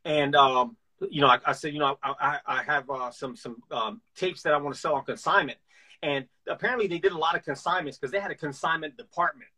[0.04, 0.76] and um,
[1.10, 4.00] you know, I, I, said, you know, I, I, I have uh, some some um,
[4.16, 5.58] tapes that I want to sell on consignment,
[6.02, 9.50] and apparently they did a lot of consignments because they had a consignment department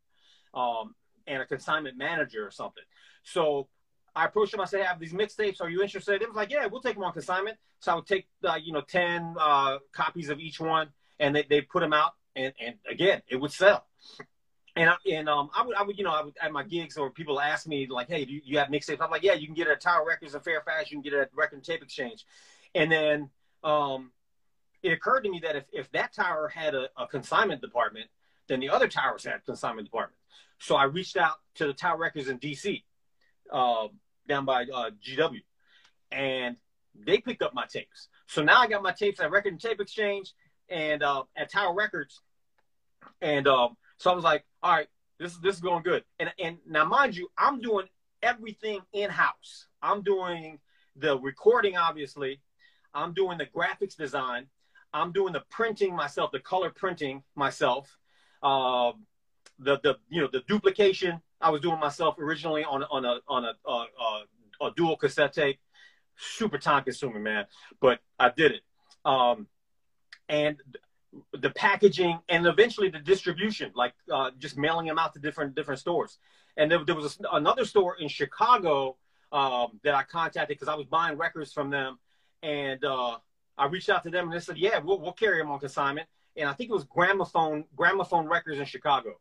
[0.55, 0.95] um,
[1.27, 2.85] and a consignment manager or something.
[3.23, 3.69] So
[4.15, 4.61] I approached them.
[4.61, 5.61] I said, hey, "I have these mixtapes.
[5.61, 8.07] Are you interested?" They was like, "Yeah, we'll take them on consignment." So I would
[8.07, 11.93] take, uh, you know, ten uh, copies of each one, and they they put them
[11.93, 13.87] out, and and again, it would sell
[14.77, 16.97] and I, and um, I would I would you know I would at my gigs
[16.97, 19.01] or people ask me like, hey, do you, you have mixtapes?
[19.01, 20.91] I'm like, yeah, you can get it at Tower Records in Fairfax.
[20.91, 22.25] You can get it at Record and Tape Exchange,
[22.75, 23.31] and then
[23.63, 24.11] um,
[24.83, 28.07] it occurred to me that if if that tower had a, a consignment department,
[28.49, 30.19] then the other towers had consignment department.
[30.59, 32.83] So I reached out to the Tower Records in DC,
[33.53, 33.89] uh,
[34.29, 35.43] down by uh, GW,
[36.11, 36.57] and
[36.95, 38.09] they picked up my tapes.
[38.27, 40.33] So now I got my tapes at Record and Tape Exchange
[40.69, 42.21] and uh, at Tower Records,
[43.21, 46.05] and um, so I was like, all right, this is this is going good.
[46.19, 47.87] And and now mind you, I'm doing
[48.23, 49.67] everything in house.
[49.83, 50.59] I'm doing
[50.97, 52.41] the recording, obviously.
[52.95, 54.47] I'm doing the graphics design.
[54.93, 57.97] I'm doing the printing myself, the color printing myself.
[58.43, 58.93] Uh,
[59.59, 63.45] the the you know the duplication I was doing myself originally on on a on
[63.45, 65.59] a, a, a, a dual cassette tape.
[66.17, 67.47] Super time consuming, man,
[67.81, 68.63] but I did it.
[69.05, 69.49] Um,
[70.29, 70.57] and
[71.33, 75.81] the packaging and eventually the distribution, like uh, just mailing them out to different different
[75.81, 76.19] stores.
[76.57, 78.97] And there, there was a, another store in Chicago
[79.33, 81.99] um, that I contacted because I was buying records from them,
[82.43, 83.19] and uh,
[83.59, 86.09] I reached out to them and they said, "Yeah, we'll, we'll carry them on consignment."
[86.37, 89.21] And I think it was Gramophone Gramophone Records in Chicago.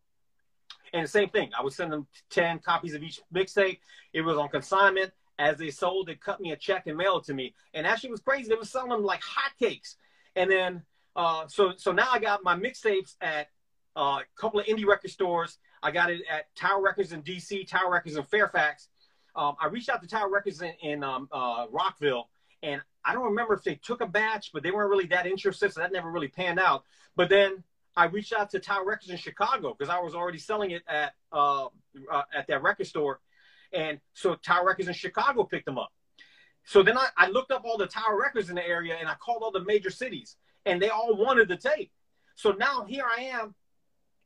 [0.93, 3.79] And the same thing, I would send them ten copies of each mixtape.
[4.13, 7.25] It was on consignment, as they sold, they cut me a check and mailed it
[7.27, 7.53] to me.
[7.73, 8.49] And actually, it was crazy.
[8.49, 9.95] They were selling them like hotcakes.
[10.35, 10.83] And then,
[11.15, 13.47] uh, so so now I got my mixtapes at
[13.95, 15.57] uh, a couple of indie record stores.
[15.81, 18.87] I got it at Tower Records in DC, Tower Records in Fairfax.
[19.35, 22.29] Um, I reached out to Tower Records in, in um, uh, Rockville,
[22.61, 25.73] and I don't remember if they took a batch, but they weren't really that interested,
[25.73, 26.83] so that never really panned out.
[27.15, 27.63] But then
[27.95, 31.13] I reached out to Tower Records in Chicago because I was already selling it at
[31.31, 31.67] uh,
[32.11, 33.19] uh, at that record store,
[33.71, 35.91] and so Tower Records in Chicago picked them up.
[36.65, 39.15] So then I, I looked up all the Tower Records in the area, and I
[39.15, 41.91] called all the major cities, and they all wanted the tape.
[42.35, 43.55] So now here I am,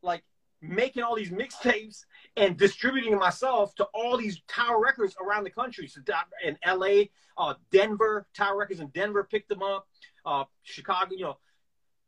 [0.01, 0.23] like
[0.61, 5.87] making all these mixtapes and distributing myself to all these Tower Records around the country.
[5.87, 6.01] So
[6.43, 7.05] in LA,
[7.37, 9.87] uh, Denver, Tower Records in Denver picked them up,
[10.25, 11.37] uh, Chicago, you know,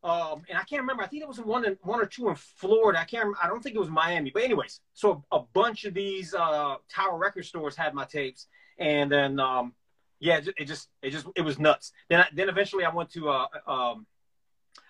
[0.03, 1.03] um, and I can't remember.
[1.03, 2.99] I think it was one in, one or two in Florida.
[2.99, 3.25] I can't.
[3.25, 4.31] Remember, I don't think it was Miami.
[4.33, 9.11] But anyways, so a bunch of these uh, Tower Record stores had my tapes, and
[9.11, 9.73] then um,
[10.19, 11.91] yeah, it just, it just it just it was nuts.
[12.09, 14.05] Then I, then eventually I went to uh, um,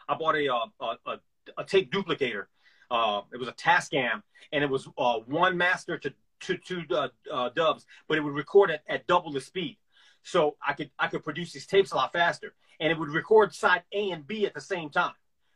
[0.10, 1.20] I bought a uh, a, a,
[1.60, 2.48] a tape duplicator
[2.92, 7.10] uh, it was a Tascam, and it was uh, one master to two, two uh,
[7.32, 9.78] uh, dubs, but it would record at, at double the speed.
[10.24, 13.54] So I could I could produce these tapes a lot faster, and it would record
[13.54, 15.14] side A and B at the same time.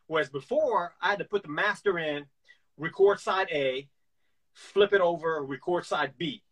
[0.08, 2.26] Whereas before, I had to put the master in,
[2.78, 3.88] record side A,
[4.54, 6.44] flip it over, record side B,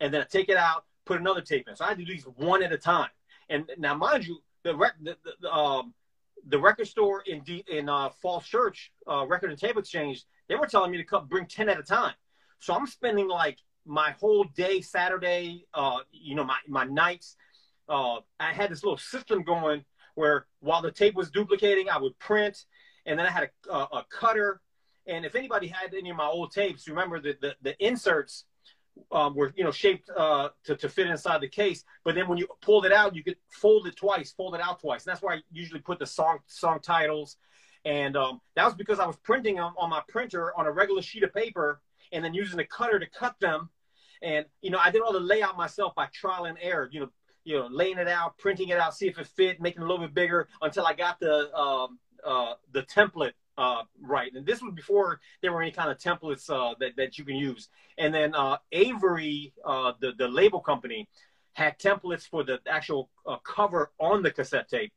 [0.00, 1.76] and then I take it out, put another tape in.
[1.76, 3.10] So I had to do these one at a time.
[3.50, 5.92] And now, mind you, the, rec- the, the um,
[6.48, 10.56] the record store in D, in uh, Falls Church, uh, Record and Tape Exchange, they
[10.56, 12.14] were telling me to come bring ten at a time.
[12.58, 17.36] So I'm spending like my whole day Saturday, uh, you know, my my nights.
[17.88, 22.18] Uh, I had this little system going where while the tape was duplicating, I would
[22.18, 22.64] print,
[23.04, 24.60] and then I had a, a, a cutter.
[25.06, 28.44] And if anybody had any of my old tapes, remember the the, the inserts
[29.12, 31.84] um, were you know shaped uh, to, to fit inside the case.
[32.04, 34.80] But then when you pulled it out, you could fold it twice, fold it out
[34.80, 35.04] twice.
[35.04, 37.36] And that's why I usually put the song song titles.
[37.84, 41.02] And um, that was because I was printing them on my printer on a regular
[41.02, 41.80] sheet of paper,
[42.12, 43.68] and then using a cutter to cut them.
[44.22, 46.88] And you know, I did all the layout myself by trial and error.
[46.90, 47.10] You know,
[47.44, 49.88] you know, laying it out, printing it out, see if it fit, making it a
[49.88, 54.32] little bit bigger until I got the um, uh, the template uh, right.
[54.34, 57.36] And this was before there were any kind of templates uh, that, that you can
[57.36, 57.68] use.
[57.98, 61.08] And then uh, Avery, uh, the, the label company,
[61.52, 64.92] had templates for the actual uh, cover on the cassette tape.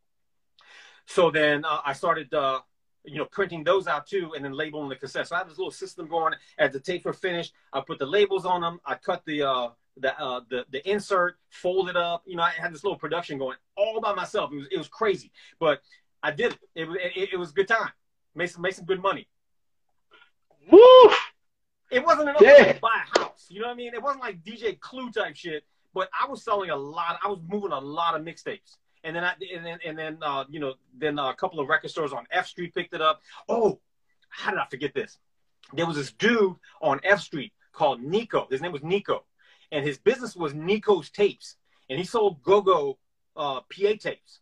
[1.05, 2.29] So then uh, I started,
[3.05, 5.27] you know, printing those out too, and then labeling the cassette.
[5.27, 6.33] So I had this little system going.
[6.57, 8.79] As the tapes were finished, I put the labels on them.
[8.85, 12.23] I cut the the uh, the the insert, folded up.
[12.25, 14.51] You know, I had this little production going all by myself.
[14.51, 15.81] It was it was crazy, but
[16.23, 16.59] I did it.
[16.75, 17.91] It it, it was a good time
[18.37, 19.27] made some made some good money.
[20.71, 21.11] Woo!
[21.89, 22.73] It wasn't enough yeah.
[22.73, 23.47] to buy a house.
[23.49, 23.93] You know what I mean?
[23.93, 25.63] It wasn't like DJ Clue type shit.
[25.93, 27.17] But I was selling a lot.
[27.23, 28.77] I was moving a lot of mixtapes.
[29.03, 31.89] And then I and then and then uh, you know then a couple of record
[31.89, 33.21] stores on F Street picked it up.
[33.47, 33.79] Oh,
[34.29, 35.17] how did I forget this?
[35.73, 38.47] There was this dude on F Street called Nico.
[38.49, 39.23] His name was Nico,
[39.71, 41.55] and his business was Nico's Tapes,
[41.89, 42.97] and he sold go-go
[43.35, 44.39] uh, PA tapes.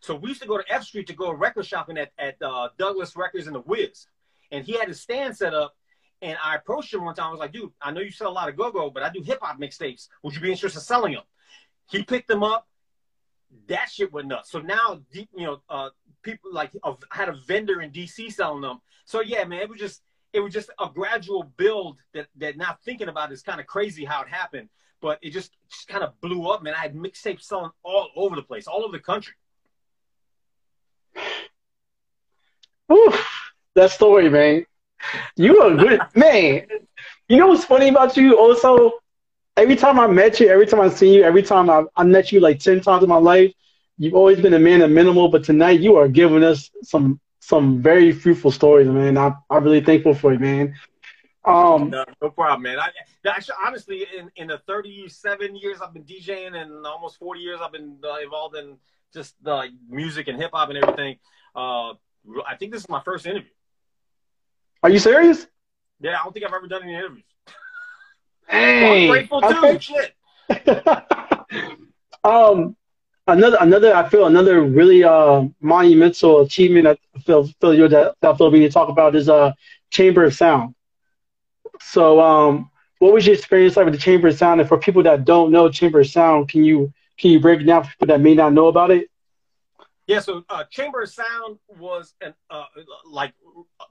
[0.00, 2.68] So we used to go to F Street to go record shopping at, at uh,
[2.78, 4.06] Douglas Records and the Wiz.
[4.50, 5.74] And he had his stand set up.
[6.20, 7.28] And I approached him one time.
[7.28, 9.10] I was like, dude, I know you sell a lot of go go, but I
[9.10, 10.08] do hip hop mixtapes.
[10.22, 11.22] Would you be interested in selling them?
[11.90, 12.66] He picked them up.
[13.68, 14.50] That shit went nuts.
[14.50, 15.90] So now, you know, uh,
[16.22, 18.80] people like uh, had a vendor in DC selling them.
[19.04, 22.76] So yeah, man, it was just it was just a gradual build that that now
[22.84, 24.68] thinking about is kind of crazy how it happened.
[25.00, 26.74] But it just, just kind of blew up, man.
[26.74, 29.34] I had mixtapes selling all over the place, all over the country.
[32.88, 33.12] Whew,
[33.74, 34.66] that story, man.
[35.36, 36.66] You are good, man.
[37.28, 38.36] You know what's funny about you?
[38.36, 38.92] Oso,
[39.56, 42.32] every time I met you, every time I see you, every time I, I met
[42.32, 43.52] you like ten times in my life,
[43.98, 45.28] you've always been a man of minimal.
[45.28, 49.18] But tonight, you are giving us some some very fruitful stories, man.
[49.18, 50.74] I I'm really thankful for you, man.
[51.44, 52.78] Um, no, no problem, man.
[52.78, 52.90] I,
[53.28, 57.72] actually, honestly, in, in the 37 years I've been DJing and almost 40 years I've
[57.72, 58.78] been uh, involved in
[59.12, 61.16] just uh, music and hip hop and everything.
[61.54, 61.94] Uh,
[62.46, 63.50] I think this is my first interview.
[64.82, 65.46] Are you serious?
[66.00, 67.24] Yeah, I don't think I've ever done any interviews.
[68.48, 69.56] Hey, well, grateful too.
[69.56, 69.78] Okay.
[69.78, 70.14] Shit.
[72.24, 72.76] um,
[73.26, 78.34] another another I feel another really uh monumental achievement I feel feel you that I
[78.34, 79.52] feel we need to talk about is uh
[79.90, 80.74] Chamber of Sound.
[81.80, 84.60] So um, what was your experience like with the Chamber of Sound?
[84.60, 87.64] And for people that don't know Chamber of Sound, can you can you break it
[87.64, 89.08] down for people that may not know about it?
[90.08, 92.64] Yeah, so uh, Chamber of Sound was an uh,
[93.06, 93.34] like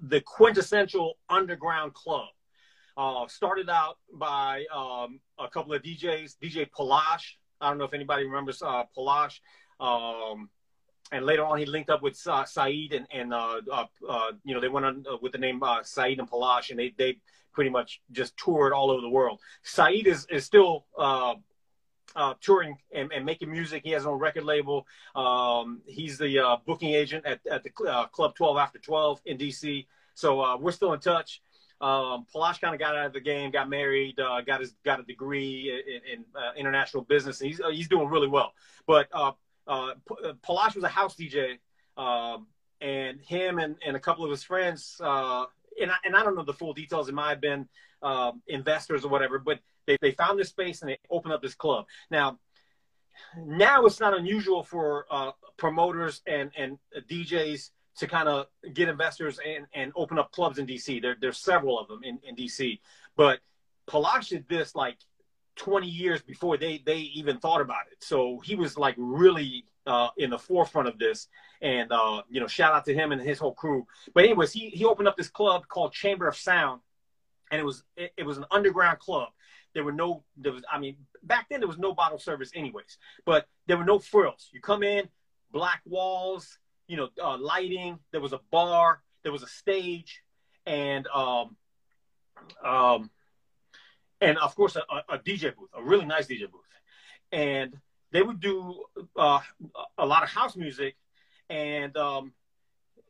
[0.01, 2.30] the quintessential underground club.
[2.97, 7.36] Uh, started out by um, a couple of DJs, DJ Palash.
[7.61, 9.39] I don't know if anybody remembers uh, Palash.
[9.80, 10.49] Um,
[11.11, 14.55] and later on, he linked up with uh, Saeed, and, and uh, uh, uh, you
[14.55, 17.20] know they went on with the name Saeed and Palash, and they they
[17.53, 19.39] pretty much just toured all over the world.
[19.61, 20.88] Saeed is is still
[22.18, 23.84] uh, uh, touring and, and, making music.
[23.84, 24.88] He has his own record label.
[25.15, 29.38] Um, he's the uh, booking agent at, at the uh, Club 12 After 12 in
[29.38, 29.86] DC.
[30.13, 31.41] So uh, we're still in touch.
[31.80, 34.99] Um, Palash kind of got out of the game, got married, uh, got his got
[34.99, 38.53] a degree in, in uh, international business, and he's he's doing really well.
[38.88, 41.59] But Palash was a house DJ,
[41.95, 42.47] um,
[42.82, 46.43] and him and, and a couple of his friends, and I, and I don't know
[46.43, 47.09] the full details.
[47.09, 47.68] It might have been
[48.01, 51.56] um, investors or whatever, but they, they found this space and they opened up this
[51.56, 51.86] club.
[52.12, 52.38] Now,
[53.38, 56.78] now it's not unusual for uh, promoters and, and
[57.10, 61.02] DJs to kind of get investors and, and open up clubs in DC.
[61.02, 62.80] There, there's several of them in, in DC.
[63.16, 63.40] But
[63.88, 64.98] Palash did this like
[65.56, 68.04] 20 years before they, they even thought about it.
[68.04, 71.28] So he was like really uh, in the forefront of this.
[71.62, 73.88] And, uh, you know, shout out to him and his whole crew.
[74.14, 76.82] But anyways, he, he opened up this club called Chamber of Sound.
[77.50, 79.30] And it was it, it was an underground club.
[79.78, 82.97] There were no, there was, I mean, back then there was no bottle service anyways,
[83.25, 84.49] but there were no frills.
[84.51, 85.07] You come in,
[85.51, 86.57] black walls,
[86.88, 87.99] you know, uh, lighting.
[88.11, 90.23] There was a bar, there was a stage,
[90.65, 91.57] and um,
[92.65, 93.11] um,
[94.19, 96.73] and of course a, a DJ booth, a really nice DJ booth,
[97.32, 97.78] and
[98.11, 98.84] they would do
[99.15, 99.41] uh,
[99.99, 100.95] a lot of house music,
[101.51, 102.34] and um,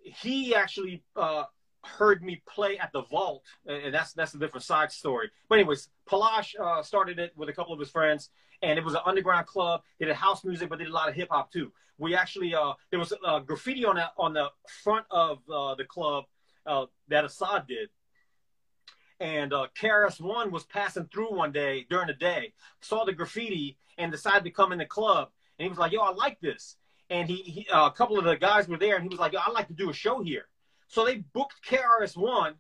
[0.04, 1.46] he actually uh,
[1.84, 5.30] heard me play at the Vault, and that's that's a different side story.
[5.50, 8.30] But anyways, Palash uh, started it with a couple of his friends,
[8.62, 9.82] and it was an underground club.
[10.00, 11.72] They did house music, but they did a lot of hip hop too.
[11.98, 14.50] We actually uh, there was uh, graffiti on the on the
[14.84, 16.26] front of uh, the club
[16.66, 17.90] uh, that Assad did.
[19.20, 23.78] And uh, KRS One was passing through one day during the day, saw the graffiti,
[23.98, 25.30] and decided to come in the club.
[25.58, 26.76] And he was like, "Yo, I like this."
[27.10, 29.34] And he, he uh, a couple of the guys were there, and he was like,
[29.34, 30.48] "Yo, I'd like to do a show here."
[30.88, 32.56] So they booked KRS One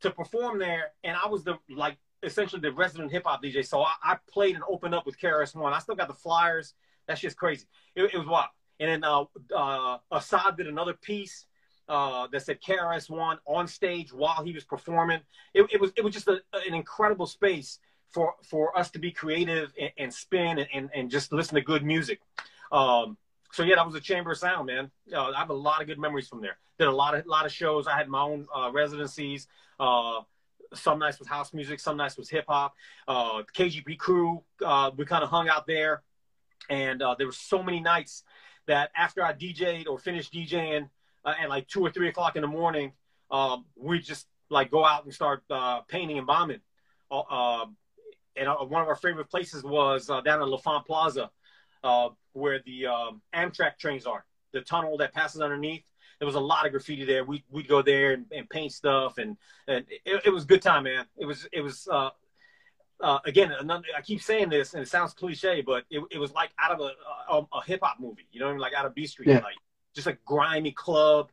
[0.00, 3.66] to perform there, and I was the like essentially the resident hip hop DJ.
[3.66, 5.72] So I, I, played and opened up with KRS One.
[5.72, 6.74] I still got the flyers.
[7.06, 7.66] That's just crazy.
[7.94, 8.48] It, it was wild.
[8.80, 11.46] And then uh, uh, Assad did another piece
[11.88, 15.20] uh, that said KRS One on stage while he was performing.
[15.54, 17.78] It, it was it was just a, an incredible space
[18.10, 21.60] for for us to be creative and, and spin and, and, and just listen to
[21.60, 22.20] good music.
[22.72, 23.16] Um,
[23.52, 24.90] so yeah, that was a Chamber of Sound, man.
[25.12, 26.58] Uh, I have a lot of good memories from there.
[26.78, 27.86] Did a lot of lot of shows.
[27.86, 29.46] I had my own uh, residencies.
[29.80, 30.20] Uh,
[30.74, 32.74] some nights was house music, some nights was hip hop.
[33.06, 33.42] Uh,
[33.98, 36.02] crew, uh, we kind of hung out there,
[36.68, 38.24] and uh, there were so many nights
[38.66, 40.88] that after I DJ'd or finished DJing
[41.24, 42.92] at like two or three o'clock in the morning,
[43.30, 45.44] um, we just like go out and start
[45.88, 46.60] painting and bombing.
[47.10, 51.30] and one of our favorite places was down at L'Enfant Plaza
[51.86, 55.84] uh, where the um, Amtrak trains are, the tunnel that passes underneath.
[56.18, 57.24] There was a lot of graffiti there.
[57.24, 59.36] We we'd go there and, and paint stuff, and
[59.68, 61.04] and it, it was a good time, man.
[61.16, 62.10] It was it was uh,
[63.00, 66.32] uh, again, another, I keep saying this, and it sounds cliche, but it, it was
[66.32, 66.90] like out of a
[67.32, 68.26] a, a hip hop movie.
[68.32, 68.60] You know, I mean?
[68.60, 69.40] like out of Beat Street, yeah.
[69.40, 69.56] like
[69.94, 71.30] just a grimy club,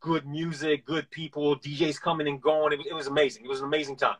[0.00, 2.72] good music, good people, DJs coming and going.
[2.72, 3.44] It, it was amazing.
[3.44, 4.16] It was an amazing time.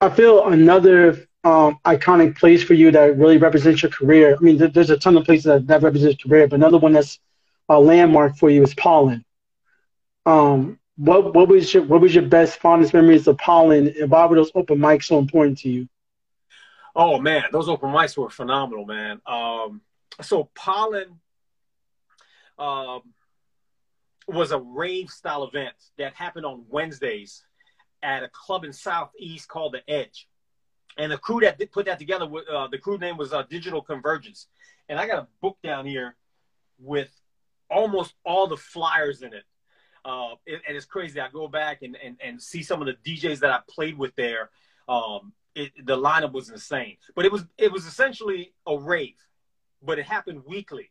[0.00, 4.36] I feel another um, iconic place for you that really represents your career?
[4.38, 6.92] I mean, there's a ton of places that, that represent your career, but another one
[6.92, 7.18] that's
[7.68, 9.24] a landmark for you is Pollen.
[10.26, 14.26] Um, what what was your what was your best fondest memories of Pollen, and why
[14.26, 15.88] were those open mics so important to you?
[16.96, 19.20] Oh man, those open mics were phenomenal, man.
[19.26, 19.80] Um,
[20.20, 21.20] so Pollen
[22.58, 23.02] um,
[24.26, 27.44] was a rave style event that happened on Wednesdays
[28.02, 30.28] at a club in Southeast called the Edge
[30.98, 34.48] and the crew that put that together, uh, the crew name was uh, Digital Convergence.
[34.88, 36.16] And I got a book down here
[36.78, 37.08] with
[37.70, 39.44] almost all the flyers in it.
[40.04, 41.20] Uh, it and it's crazy.
[41.20, 44.14] I go back and, and, and see some of the DJs that I played with
[44.16, 44.50] there.
[44.88, 49.16] Um, it, the lineup was insane, but it was it was essentially a rave,
[49.82, 50.90] but it happened weekly.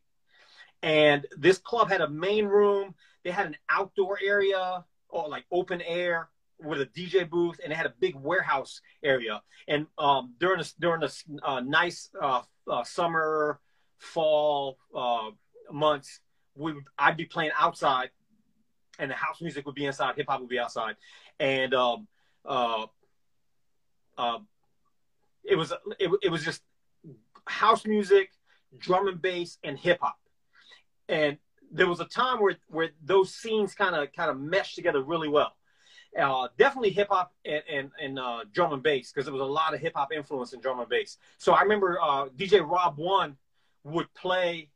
[0.84, 2.94] And this club had a main room.
[3.24, 7.76] They had an outdoor area or like open air with a DJ booth, and it
[7.76, 9.42] had a big warehouse area.
[9.68, 11.14] And um, during the during the
[11.44, 13.60] uh, nice uh, uh, summer,
[13.98, 15.32] fall uh,
[15.72, 16.20] months,
[16.58, 18.10] we I'd be playing outside,
[19.00, 20.96] and the house music would be inside, hip hop would be outside,
[21.40, 22.08] and um,
[22.46, 22.86] uh,
[24.18, 24.40] uh,
[25.44, 26.62] it was it, it was just
[27.46, 28.32] house music,
[28.78, 30.18] drum and bass, and hip hop,
[31.08, 31.38] and
[31.72, 35.30] there was a time where where those scenes kind of kind of meshed together really
[35.30, 35.54] well.
[36.18, 39.46] Uh, definitely hip hop and and, and uh, drum and bass because there was a
[39.46, 41.18] lot of hip hop influence in drum and bass.
[41.38, 43.38] So I remember uh, DJ Rob One
[43.84, 44.70] would play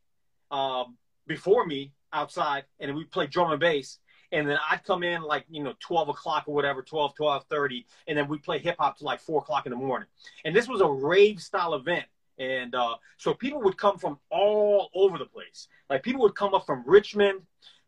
[0.50, 0.96] um,
[1.26, 3.98] before me outside, and we'd play drum and bass.
[4.32, 7.86] And then I'd come in like you know 12 o'clock or whatever, 12, 12, 30,
[8.08, 10.08] and then we'd play hip hop to like four o'clock in the morning.
[10.44, 12.04] And this was a rave style event.
[12.38, 15.68] And uh, so people would come from all over the place.
[15.90, 17.42] Like people would come up from Richmond,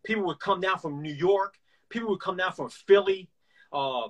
[0.05, 1.55] people would come down from New York,
[1.89, 3.31] people would come down from Philly,
[3.73, 4.09] uh,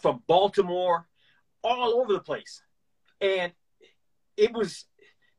[0.00, 1.06] from Baltimore,
[1.62, 2.62] all over the place.
[3.20, 3.52] And
[4.36, 4.84] it was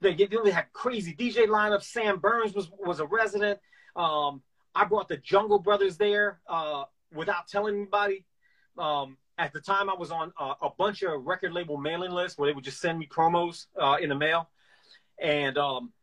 [0.02, 1.84] they really had crazy DJ lineup.
[1.84, 3.60] Sam Burns was was a resident.
[3.95, 4.41] Um,
[4.76, 6.84] I brought the Jungle Brothers there uh,
[7.14, 8.26] without telling anybody.
[8.78, 12.38] Um, at the time, I was on uh, a bunch of record label mailing lists
[12.38, 14.50] where they would just send me promos uh, in the mail.
[15.20, 15.93] And um,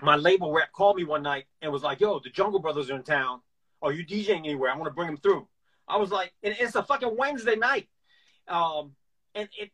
[0.00, 2.96] my label rep called me one night and was like, "Yo, the Jungle Brothers are
[2.96, 3.40] in town.
[3.82, 4.70] Are you DJing anywhere?
[4.70, 5.48] I want to bring them through."
[5.86, 7.88] I was like, and it's a fucking Wednesday night.
[8.48, 8.92] Um,
[9.34, 9.70] and it,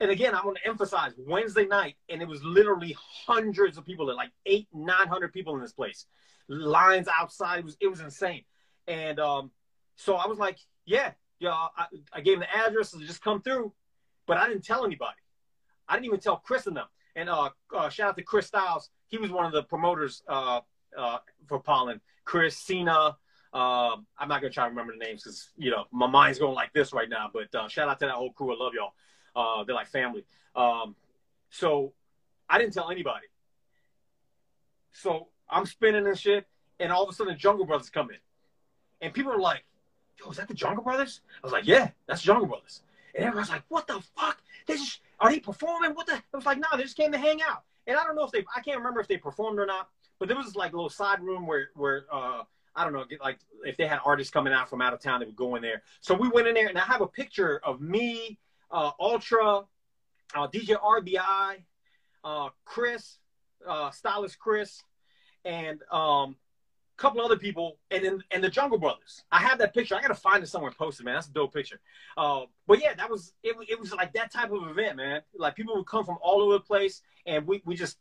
[0.00, 4.14] and again, I want to emphasize Wednesday night, and it was literally hundreds of people,
[4.14, 6.06] like eight, nine hundred people in this place,
[6.48, 7.60] lines outside.
[7.60, 8.44] It was it was insane,
[8.86, 9.50] and um,
[9.96, 11.50] so I was like, yeah, yeah.
[11.50, 13.72] I, I gave him the address to just come through,
[14.26, 15.16] but I didn't tell anybody.
[15.88, 16.86] I didn't even tell Chris and them.
[17.14, 18.90] And uh, uh, shout out to Chris Styles.
[19.08, 20.60] He was one of the promoters uh,
[20.96, 22.00] uh, for Pollen.
[22.24, 23.16] Chris Cena,
[23.54, 26.54] uh, I'm not gonna try to remember the names because you know my mind's going
[26.54, 27.30] like this right now.
[27.32, 28.54] But uh, shout out to that whole crew.
[28.54, 28.92] I love y'all.
[29.36, 30.24] Uh, they're like family.
[30.56, 30.96] Um,
[31.50, 31.92] so
[32.48, 33.26] I didn't tell anybody.
[34.92, 36.46] So I'm spinning and shit,
[36.80, 38.16] and all of a sudden the Jungle Brothers come in,
[39.02, 39.64] and people are like,
[40.18, 42.82] "Yo, is that the Jungle Brothers?" I was like, "Yeah, that's Jungle Brothers."
[43.14, 44.38] And everyone's like, "What the fuck?
[44.66, 45.92] They just are they performing?
[45.92, 48.16] What the?" I was like, "No, they just came to hang out." And I don't
[48.16, 50.72] know if they, I can't remember if they performed or not, but there was like
[50.72, 52.42] a little side room where where uh,
[52.74, 55.26] I don't know, like if they had artists coming out from out of town, they
[55.26, 55.82] would go in there.
[56.00, 58.38] So we went in there, and I have a picture of me,
[58.70, 59.62] uh, Ultra,
[60.34, 61.62] uh, DJ RBI,
[62.24, 63.18] uh, Chris,
[63.66, 64.82] uh, stylist Chris,
[65.44, 66.36] and um,
[66.98, 69.22] a couple other people, and then and the Jungle Brothers.
[69.30, 69.94] I have that picture.
[69.94, 71.14] I gotta find it somewhere and post it, man.
[71.14, 71.80] That's a dope picture.
[72.16, 73.56] Uh, but yeah, that was it.
[73.68, 75.22] It was like that type of event, man.
[75.36, 77.98] Like people would come from all over the place, and we we just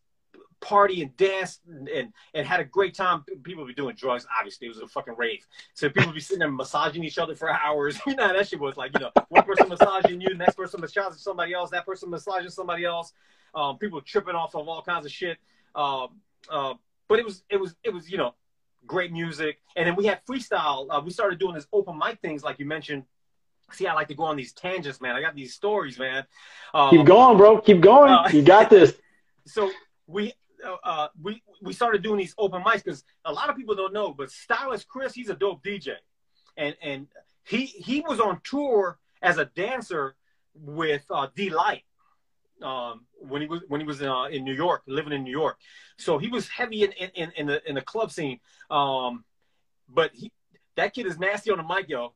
[0.62, 3.24] party and dance and, and, and had a great time.
[3.44, 4.26] People would be doing drugs.
[4.38, 5.46] Obviously, it was a fucking rave.
[5.74, 8.00] So people would be sitting there massaging each other for hours.
[8.08, 11.14] You know, that shit was like, you know, one person massaging you, next person massaging
[11.18, 13.14] somebody else, that person massaging somebody else.
[13.54, 15.38] Um, people tripping off of all kinds of shit.
[15.74, 16.76] Um, uh,
[17.08, 18.36] but it was, it was, it was, you know,
[18.86, 19.60] great music.
[19.76, 20.88] And then we had freestyle.
[20.90, 23.04] Uh, we started doing this open mic things, like you mentioned.
[23.72, 25.16] See, I like to go on these tangents, man.
[25.16, 26.26] I got these stories, man.
[26.74, 27.60] Um, Keep going, bro.
[27.62, 28.12] Keep going.
[28.12, 28.94] uh, you got this.
[29.46, 29.72] so
[30.08, 30.34] we
[30.84, 34.14] uh, we we started doing these open mics because a lot of people don't know,
[34.14, 35.96] but Stylist Chris, he's a dope DJ,
[36.58, 37.08] and and
[37.44, 40.16] he he was on tour as a dancer
[40.54, 41.28] with uh,
[42.62, 45.58] um, when he was when he was uh, in New York, living in New York.
[45.98, 48.40] So he was heavy in in, in the in the club scene.
[48.70, 49.24] Um,
[49.88, 50.32] but he,
[50.76, 52.14] that kid is nasty on the mic, yo.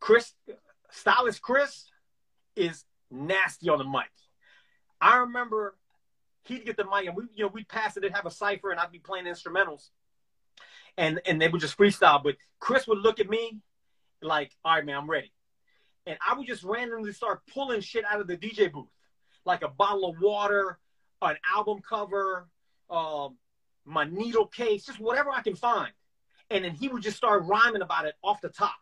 [0.00, 0.32] Chris,
[0.90, 1.90] Stylist Chris,
[2.54, 4.10] is nasty on the mic.
[5.00, 5.74] I remember
[6.48, 8.70] he'd get the mic and we, you know, we'd pass it, they'd have a cipher
[8.70, 9.88] and I'd be playing instrumentals.
[10.96, 12.22] And and they would just freestyle.
[12.22, 13.60] But Chris would look at me
[14.20, 15.32] like, all right, man, I'm ready.
[16.06, 18.88] And I would just randomly start pulling shit out of the DJ booth.
[19.44, 20.78] Like a bottle of water,
[21.22, 22.48] an album cover,
[22.90, 23.36] um,
[23.84, 25.92] my needle case, just whatever I can find.
[26.50, 28.74] And then he would just start rhyming about it off the top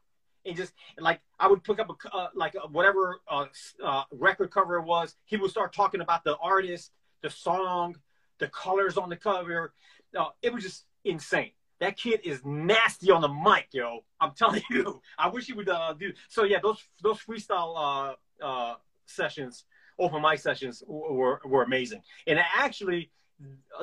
[0.47, 3.47] and just like I would pick up a uh, like a, whatever uh,
[3.85, 5.17] uh, record cover it was.
[5.25, 6.93] He would start talking about the artist,
[7.23, 7.97] the song,
[8.39, 9.73] the colors on the cover.
[10.17, 11.51] Uh, it was just insane.
[11.81, 14.01] That kid is nasty on the mic, yo.
[14.21, 15.01] I'm telling you.
[15.19, 16.13] I wish he would uh, do.
[16.29, 18.75] So yeah, those those freestyle uh, uh,
[19.07, 19.65] sessions,
[19.99, 22.03] open mic sessions, were were amazing.
[22.27, 23.11] And actually,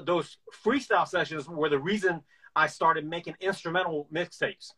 [0.04, 2.22] those freestyle sessions were the reason
[2.56, 4.74] I started making instrumental mixtapes.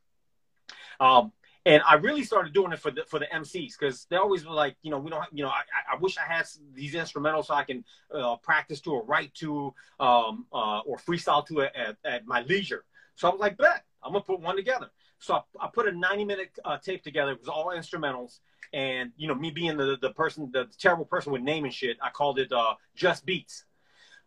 [0.99, 1.31] Um,
[1.65, 4.53] and I really started doing it for the for the MCs because they always were
[4.53, 5.63] like, you know, we don't, you know, I,
[5.93, 9.73] I wish I had these instrumentals so I can uh, practice to or write to
[9.99, 12.85] um, uh, or freestyle to at, at my leisure.
[13.15, 14.91] So I was like, bet I'm gonna put one together.
[15.19, 17.31] So I, I put a 90 minute uh, tape together.
[17.31, 18.39] It was all instrumentals,
[18.71, 22.09] and you know, me being the the person, the terrible person with naming shit, I
[22.09, 23.65] called it uh, Just Beats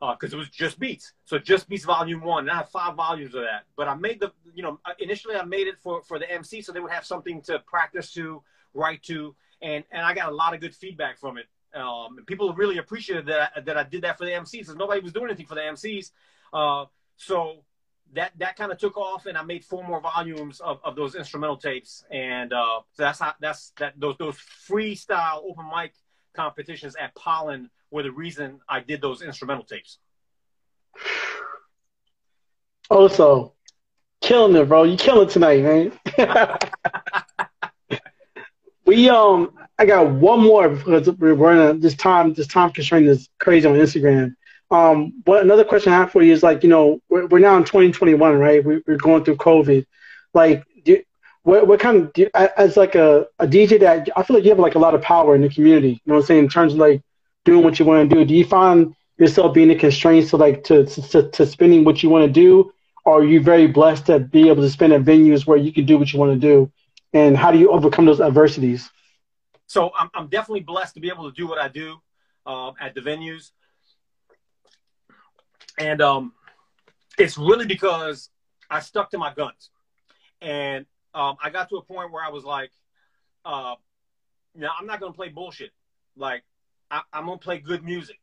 [0.01, 1.13] because uh, it was just beats.
[1.25, 2.45] So just beats volume one.
[2.45, 3.65] And I have five volumes of that.
[3.77, 6.73] But I made the, you know, initially I made it for, for the MC so
[6.73, 8.43] they would have something to practice to,
[8.75, 9.35] write to.
[9.61, 11.47] And, and I got a lot of good feedback from it.
[11.75, 15.13] Um, people really appreciated that, that I did that for the MCs because nobody was
[15.13, 16.13] doing anything for the MCs.
[16.53, 16.87] Uh,
[17.17, 17.65] so
[18.15, 21.15] that that kind of took off, and I made four more volumes of, of those
[21.15, 25.93] instrumental tapes, and uh, so that's how that's that those those freestyle open mic
[26.39, 29.99] competitions at Pollen were the reason I did those instrumental tapes.
[32.89, 33.55] Oso,
[34.21, 34.85] killing it, bro.
[34.85, 35.93] You killing tonight, man.
[38.87, 42.35] we um, I got one more because we're running this time.
[42.35, 44.37] This time constraint is crazy on Instagram.
[44.71, 47.57] Um, what another question I have for you is like, you know, we're, we're now
[47.57, 48.65] in 2021, right?
[48.65, 49.87] We, we're going through COVID.
[50.35, 50.63] Like,
[51.49, 54.51] what what kind of do, as like a, a DJ that I feel like you
[54.51, 55.93] have like a lot of power in the community.
[55.93, 56.45] You know what I'm saying?
[56.45, 57.03] In terms of like
[57.47, 58.25] doing what you want to do.
[58.27, 62.11] Do you find yourself being a constraint to like to to, to spending what you
[62.11, 62.71] want to do,
[63.07, 65.87] or are you very blessed to be able to spend at venues where you can
[65.87, 66.71] do what you want to do?
[67.15, 68.91] And how do you overcome those adversities?
[69.67, 71.97] So I'm I'm definitely blessed to be able to do what I do
[72.45, 73.53] um, at the venues,
[75.79, 76.35] and um,
[77.17, 78.29] it's really because
[78.69, 79.71] I stuck to my guns,
[80.43, 80.85] and
[81.19, 82.71] um, I got to a point where I was like,
[83.45, 83.75] uh,
[84.55, 85.73] "Now I'm not gonna play bullshit.
[86.17, 86.45] Like
[86.91, 88.21] I, I'm gonna play good music,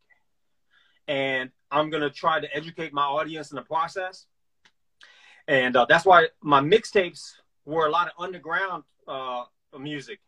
[1.07, 4.27] and I'm gonna try to educate my audience in the process."
[5.47, 7.33] And uh, that's why my mixtapes
[7.65, 9.43] were a lot of underground uh,
[9.77, 10.19] music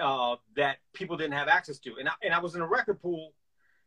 [0.00, 1.96] uh, that people didn't have access to.
[1.98, 3.34] And I, and I was in a record pool,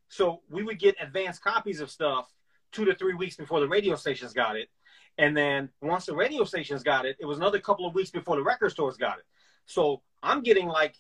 [0.10, 2.32] so we would get advanced copies of stuff
[2.72, 4.70] two to three weeks before the radio stations got it.
[5.18, 8.36] And then once the radio stations got it, it was another couple of weeks before
[8.36, 9.26] the record stores got it.
[9.66, 10.96] So I'm getting like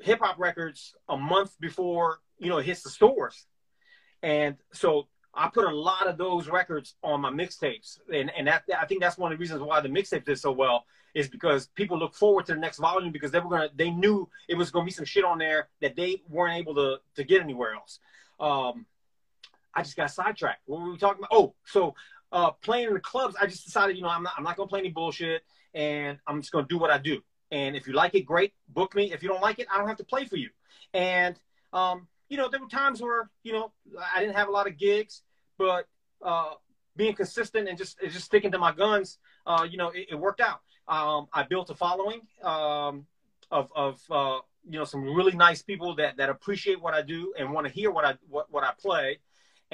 [0.00, 3.46] hip hop records a month before, you know, it hits the stores.
[4.22, 8.64] And so I put a lot of those records on my mixtapes, and and that
[8.78, 10.84] I think that's one of the reasons why the mixtape did so well
[11.14, 14.28] is because people look forward to the next volume because they were gonna they knew
[14.48, 17.42] it was gonna be some shit on there that they weren't able to to get
[17.42, 17.98] anywhere else.
[18.38, 18.86] Um,
[19.74, 20.62] I just got sidetracked.
[20.66, 21.36] What were we talking about?
[21.36, 21.94] Oh, so
[22.34, 24.68] uh, playing in the clubs, I just decided, you know, I'm not I'm not gonna
[24.68, 27.22] play any bullshit, and I'm just gonna do what I do.
[27.50, 29.12] And if you like it, great, book me.
[29.12, 30.50] If you don't like it, I don't have to play for you.
[30.92, 31.38] And
[31.72, 33.72] um, you know, there were times where, you know,
[34.14, 35.22] I didn't have a lot of gigs,
[35.56, 35.86] but
[36.24, 36.54] uh,
[36.96, 40.40] being consistent and just just sticking to my guns, uh, you know, it, it worked
[40.40, 40.60] out.
[40.88, 43.06] Um, I built a following um,
[43.52, 47.32] of of uh, you know some really nice people that that appreciate what I do
[47.38, 49.18] and want to hear what I what, what I play.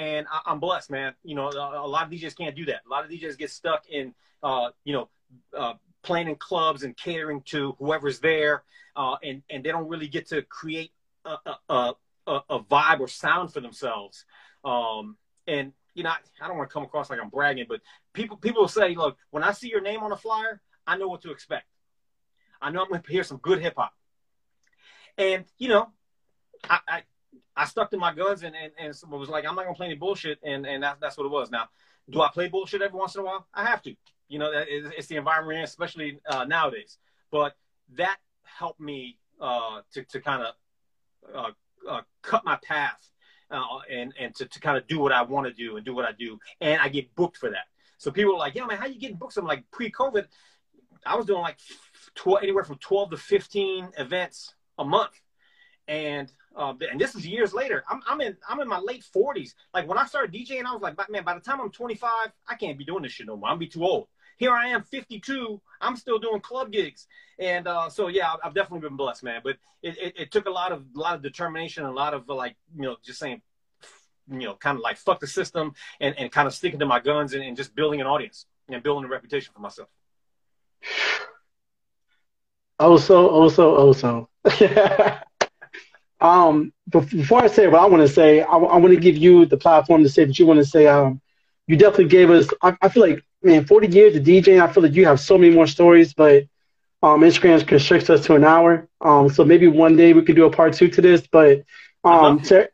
[0.00, 1.12] And I, am blessed, man.
[1.22, 2.80] You know, a, lot of DJs can't do that.
[2.86, 5.10] A lot of DJs get stuck in, uh, you know,
[5.54, 8.62] uh, playing in clubs and catering to whoever's there,
[8.96, 10.90] uh, and and they don't really get to create
[11.26, 11.36] a,
[11.68, 11.94] a,
[12.26, 14.24] a, a vibe or sound for themselves.
[14.64, 17.82] Um, and you know, I, I don't want to come across like I'm bragging, but
[18.14, 21.20] people people say, look, when I see your name on a flyer, I know what
[21.22, 21.66] to expect.
[22.62, 23.92] I know I'm going to hear some good hip hop.
[25.18, 25.90] And you know,
[26.64, 27.02] I,
[27.60, 29.86] I stuck to my guns and and, and was like, I'm not going to play
[29.86, 31.50] any bullshit, and and that's that's what it was.
[31.50, 31.68] Now,
[32.08, 33.46] do I play bullshit every once in a while?
[33.52, 33.94] I have to.
[34.28, 36.96] You know, it's the environment, especially uh, nowadays.
[37.30, 37.54] But
[37.96, 40.54] that helped me uh, to to kind of
[41.34, 41.50] uh,
[41.88, 43.10] uh, cut my path
[43.50, 45.94] uh, and and to, to kind of do what I want to do and do
[45.94, 47.66] what I do, and I get booked for that.
[47.98, 50.24] So people are like, "Yo, man, how you getting booked?" I'm like, pre-COVID,
[51.04, 51.58] I was doing like
[52.14, 55.20] 12, anywhere from 12 to 15 events a month,
[55.86, 57.84] and uh, and this is years later.
[57.88, 59.54] I'm, I'm in I'm in my late 40s.
[59.72, 62.10] Like when I started DJing, I was like, man, by the time I'm 25,
[62.48, 63.48] I can't be doing this shit no more.
[63.48, 64.08] I'm be too old.
[64.36, 65.60] Here I am, 52.
[65.80, 67.06] I'm still doing club gigs,
[67.38, 69.42] and uh, so yeah, I've definitely been blessed, man.
[69.44, 72.26] But it, it, it, took a lot of a lot of determination, a lot of
[72.28, 73.42] like you know just saying,
[74.30, 77.00] you know, kind of like fuck the system, and, and kind of sticking to my
[77.00, 79.88] guns and, and just building an audience and building a reputation for myself.
[82.80, 85.20] Oso, Oso, Oso.
[86.20, 89.46] um, before I say what I want to say, I, I want to give you
[89.46, 90.86] the platform to say that you want to say.
[90.86, 91.20] Um,
[91.66, 92.48] you definitely gave us.
[92.62, 95.38] I, I feel like man, 40 years of DJing, I feel like you have so
[95.38, 96.44] many more stories, but
[97.02, 98.88] um, Instagram constricts us to an hour.
[99.00, 101.26] Um, so maybe one day we could do a part two to this.
[101.26, 101.64] But
[102.04, 102.66] um, so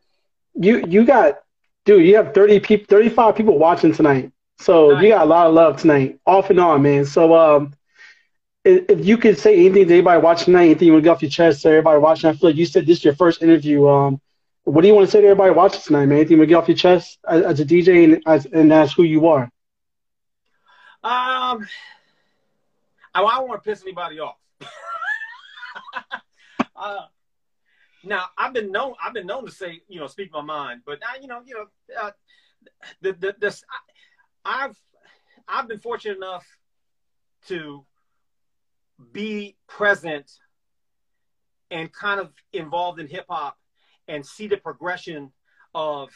[0.55, 1.41] you you got,
[1.85, 4.33] dude, you have 30 people, 35 people watching tonight.
[4.59, 5.03] So nice.
[5.03, 7.05] you got a lot of love tonight, off and on, man.
[7.05, 7.75] So um,
[8.67, 11.23] if, you could say anything to anybody watching tonight, anything you want to get off
[11.23, 13.89] your chest to everybody watching, I feel like you said this is your first interview.
[13.89, 14.21] Um,
[14.65, 16.19] what do you want to say to everybody watching tonight, man?
[16.19, 18.73] Anything you want to get off your chest as, as a DJ and as and
[18.73, 19.45] as who you are?
[21.05, 21.69] Um,
[23.15, 24.37] I, I don't want to piss anybody off.
[26.77, 27.03] uh,
[28.03, 30.99] now I've been known I've been known to say you know speak my mind, but
[31.01, 31.67] now you know you know
[32.03, 32.11] uh,
[33.01, 33.63] the the this
[34.45, 34.77] I, I've
[35.47, 36.45] I've been fortunate enough
[37.47, 37.87] to
[39.13, 40.31] be present
[41.71, 43.59] and kind of involved in hip hop
[44.09, 45.33] and see the progression
[45.75, 46.11] of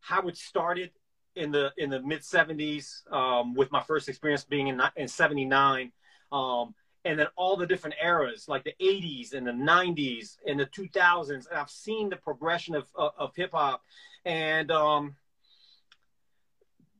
[0.00, 0.90] how it started
[1.34, 5.92] in the in the mid '70s um, with my first experience being in in '79,
[6.32, 6.74] um,
[7.04, 11.30] and then all the different eras like the '80s and the '90s and the 2000s,
[11.30, 13.82] and I've seen the progression of of, of hip hop,
[14.24, 15.16] and um,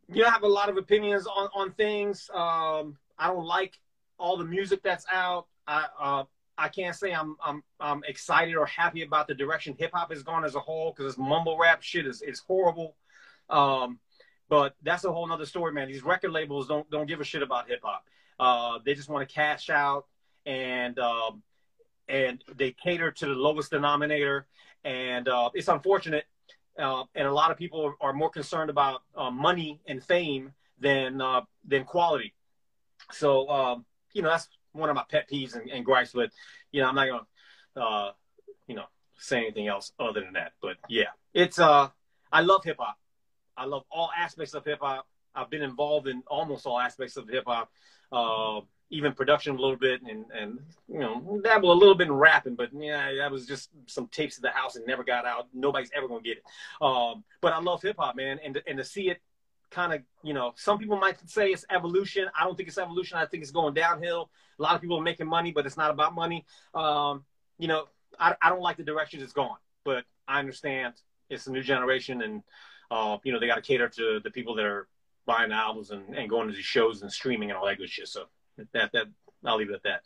[0.09, 2.31] you know, I have a lot of opinions on on things.
[2.33, 3.79] Um, I don't like
[4.19, 5.47] all the music that's out.
[5.67, 6.25] I uh,
[6.57, 10.23] I can't say I'm I'm I'm excited or happy about the direction hip hop has
[10.23, 12.97] gone as a whole because this mumble rap shit is is horrible.
[13.49, 14.01] Um,
[14.49, 15.89] but that's a whole nother story, man.
[15.89, 18.05] These record labels don't don't give a shit about hip hop.
[18.41, 20.07] Uh, they just want to cash out
[20.47, 21.43] and um,
[22.09, 24.47] and they cater to the lowest denominator.
[24.85, 26.25] And uh, it's unfortunate.
[26.79, 31.21] Uh, and a lot of people are, more concerned about uh, money and fame than
[31.21, 32.35] uh, than quality.
[33.11, 33.85] So um,
[34.19, 36.11] you know that's one of my pet peeves and, and gripes.
[36.13, 36.31] But
[36.73, 38.11] you know I'm not gonna uh,
[38.67, 38.85] you know
[39.17, 40.53] say anything else other than that.
[40.61, 41.89] But yeah, it's uh
[42.33, 42.99] I love hip hop.
[43.57, 45.07] I love all aspects of hip hop.
[45.35, 47.71] I've been involved in almost all aspects of hip hop,
[48.11, 48.61] uh,
[48.91, 50.59] even production a little bit, and and
[50.89, 52.57] you know dabble a little bit in rapping.
[52.57, 55.47] But yeah, that was just some tapes of the house and never got out.
[55.55, 56.45] Nobody's ever gonna get it.
[56.83, 59.21] Um, but I love hip hop, man, and and to see it
[59.71, 62.29] kind of you know some people might say it's evolution.
[62.39, 63.19] I don't think it's evolution.
[63.19, 64.31] I think it's going downhill.
[64.59, 66.45] A lot of people are making money, but it's not about money.
[66.75, 67.25] Um,
[67.59, 67.85] you know,
[68.19, 70.95] I, I don't like the direction it's going, but I understand
[71.31, 72.43] it's a new generation and
[72.91, 74.89] uh, you know, they got to cater to the people that are
[75.27, 78.09] buying albums and, and going to these shows and streaming and all that good shit.
[78.09, 78.25] So
[78.73, 79.07] that that
[79.45, 80.03] I'll leave it at that.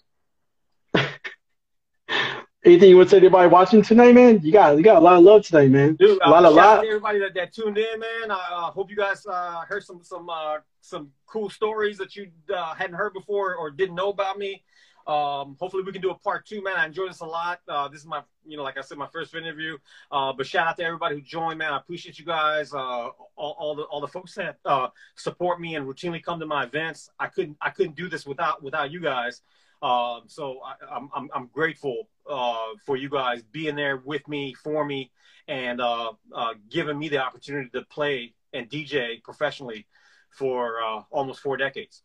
[2.65, 4.41] Anything you want to say to everybody watching tonight, man?
[4.41, 5.97] You got you got a lot of love tonight, man.
[5.97, 6.87] Dude, a lot uh, of lot.
[6.87, 8.31] everybody that, that tuned in, man.
[8.31, 12.31] I uh, hope you guys uh, heard some some uh, some cool stories that you
[12.55, 14.63] uh, hadn't heard before or didn't know about me.
[15.07, 16.75] Um, hopefully we can do a part two, man.
[16.77, 17.61] I enjoyed this a lot.
[17.67, 19.77] Uh, this is my, you know, like I said, my first interview.
[20.13, 21.73] Uh, but shout out to everybody who joined, man.
[21.73, 22.73] I appreciate you guys.
[22.73, 26.47] Uh, all, all, the all the folks that uh, support me and routinely come to
[26.47, 27.11] my events.
[27.19, 29.43] I couldn't I couldn't do this without without you guys.
[29.83, 32.57] Um, so I, am I'm, I'm grateful uh,
[32.87, 35.11] for you guys being there with me, for me,
[35.49, 36.13] and uh,
[36.71, 39.87] giving me the opportunity to play and DJ professionally
[40.31, 40.79] for
[41.11, 42.03] almost four decades.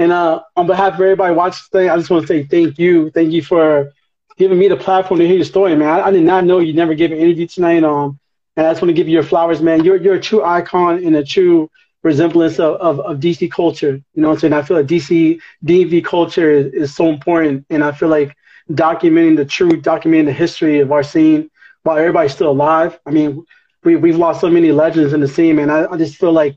[0.00, 3.10] And uh, on behalf of everybody watching today, I just want to say thank you.
[3.10, 3.92] Thank you for
[4.38, 5.88] giving me the platform to hear your story, man.
[5.88, 7.84] I, I did not know you never gave an interview tonight.
[7.84, 8.18] Um,
[8.56, 9.84] and I just want to give you your flowers, man.
[9.84, 11.70] You're you're a true icon and a true
[12.02, 14.00] resemblance of, of, of DC culture.
[14.14, 14.52] You know what I'm saying?
[14.52, 18.34] I feel like DC DMV culture is, is so important, and I feel like
[18.70, 21.50] documenting the truth, documenting the history of our scene
[21.82, 22.98] while everybody's still alive.
[23.06, 23.44] I mean,
[23.84, 25.70] we we've lost so many legends in the scene, man.
[25.70, 26.56] I, I just feel like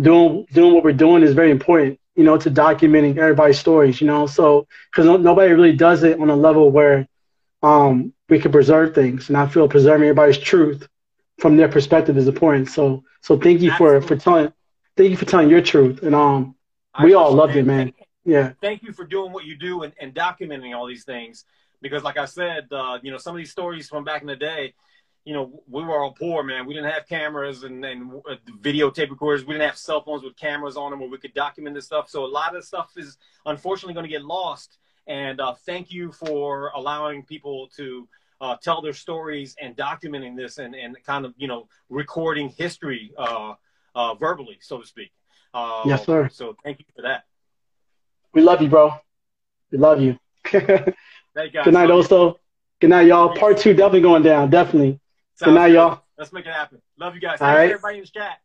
[0.00, 4.06] doing doing what we're doing is very important you know, to documenting everybody's stories, you
[4.06, 4.26] know.
[4.26, 7.08] So, because no, nobody really does it on a level where
[7.62, 10.86] um, we can preserve things, and I feel preserving everybody's truth
[11.38, 12.68] from their perspective is important.
[12.68, 14.52] So, so thank you for for telling,
[14.96, 16.54] thank you for telling your truth, and um,
[17.02, 17.92] we all loved it, man.
[18.24, 18.52] Yeah.
[18.60, 21.44] Thank you for doing what you do and, and documenting all these things,
[21.82, 24.36] because like I said, uh, you know, some of these stories from back in the
[24.36, 24.74] day
[25.24, 26.66] you know, we were all poor, man.
[26.66, 29.44] We didn't have cameras and, and uh, videotape recorders.
[29.44, 32.10] We didn't have cell phones with cameras on them where we could document this stuff.
[32.10, 33.16] So a lot of stuff is
[33.46, 34.78] unfortunately going to get lost.
[35.06, 38.06] And uh, thank you for allowing people to
[38.40, 43.12] uh, tell their stories and documenting this and, and kind of, you know, recording history
[43.16, 43.54] uh,
[43.94, 45.12] uh verbally, so to speak.
[45.52, 46.28] Uh, yes, sir.
[46.32, 47.24] So thank you for that.
[48.32, 48.92] We love you, bro.
[49.70, 50.18] We love you.
[50.50, 50.94] Good
[51.34, 52.36] night, Oso.
[52.80, 53.36] Good night, y'all.
[53.36, 54.50] Part two definitely going down.
[54.50, 55.00] Definitely.
[55.36, 56.02] Sounds Good night, y'all.
[56.18, 56.80] Let's make it happen.
[56.98, 57.40] Love you guys.
[57.40, 57.70] All right.
[57.70, 58.38] everybody in the chat.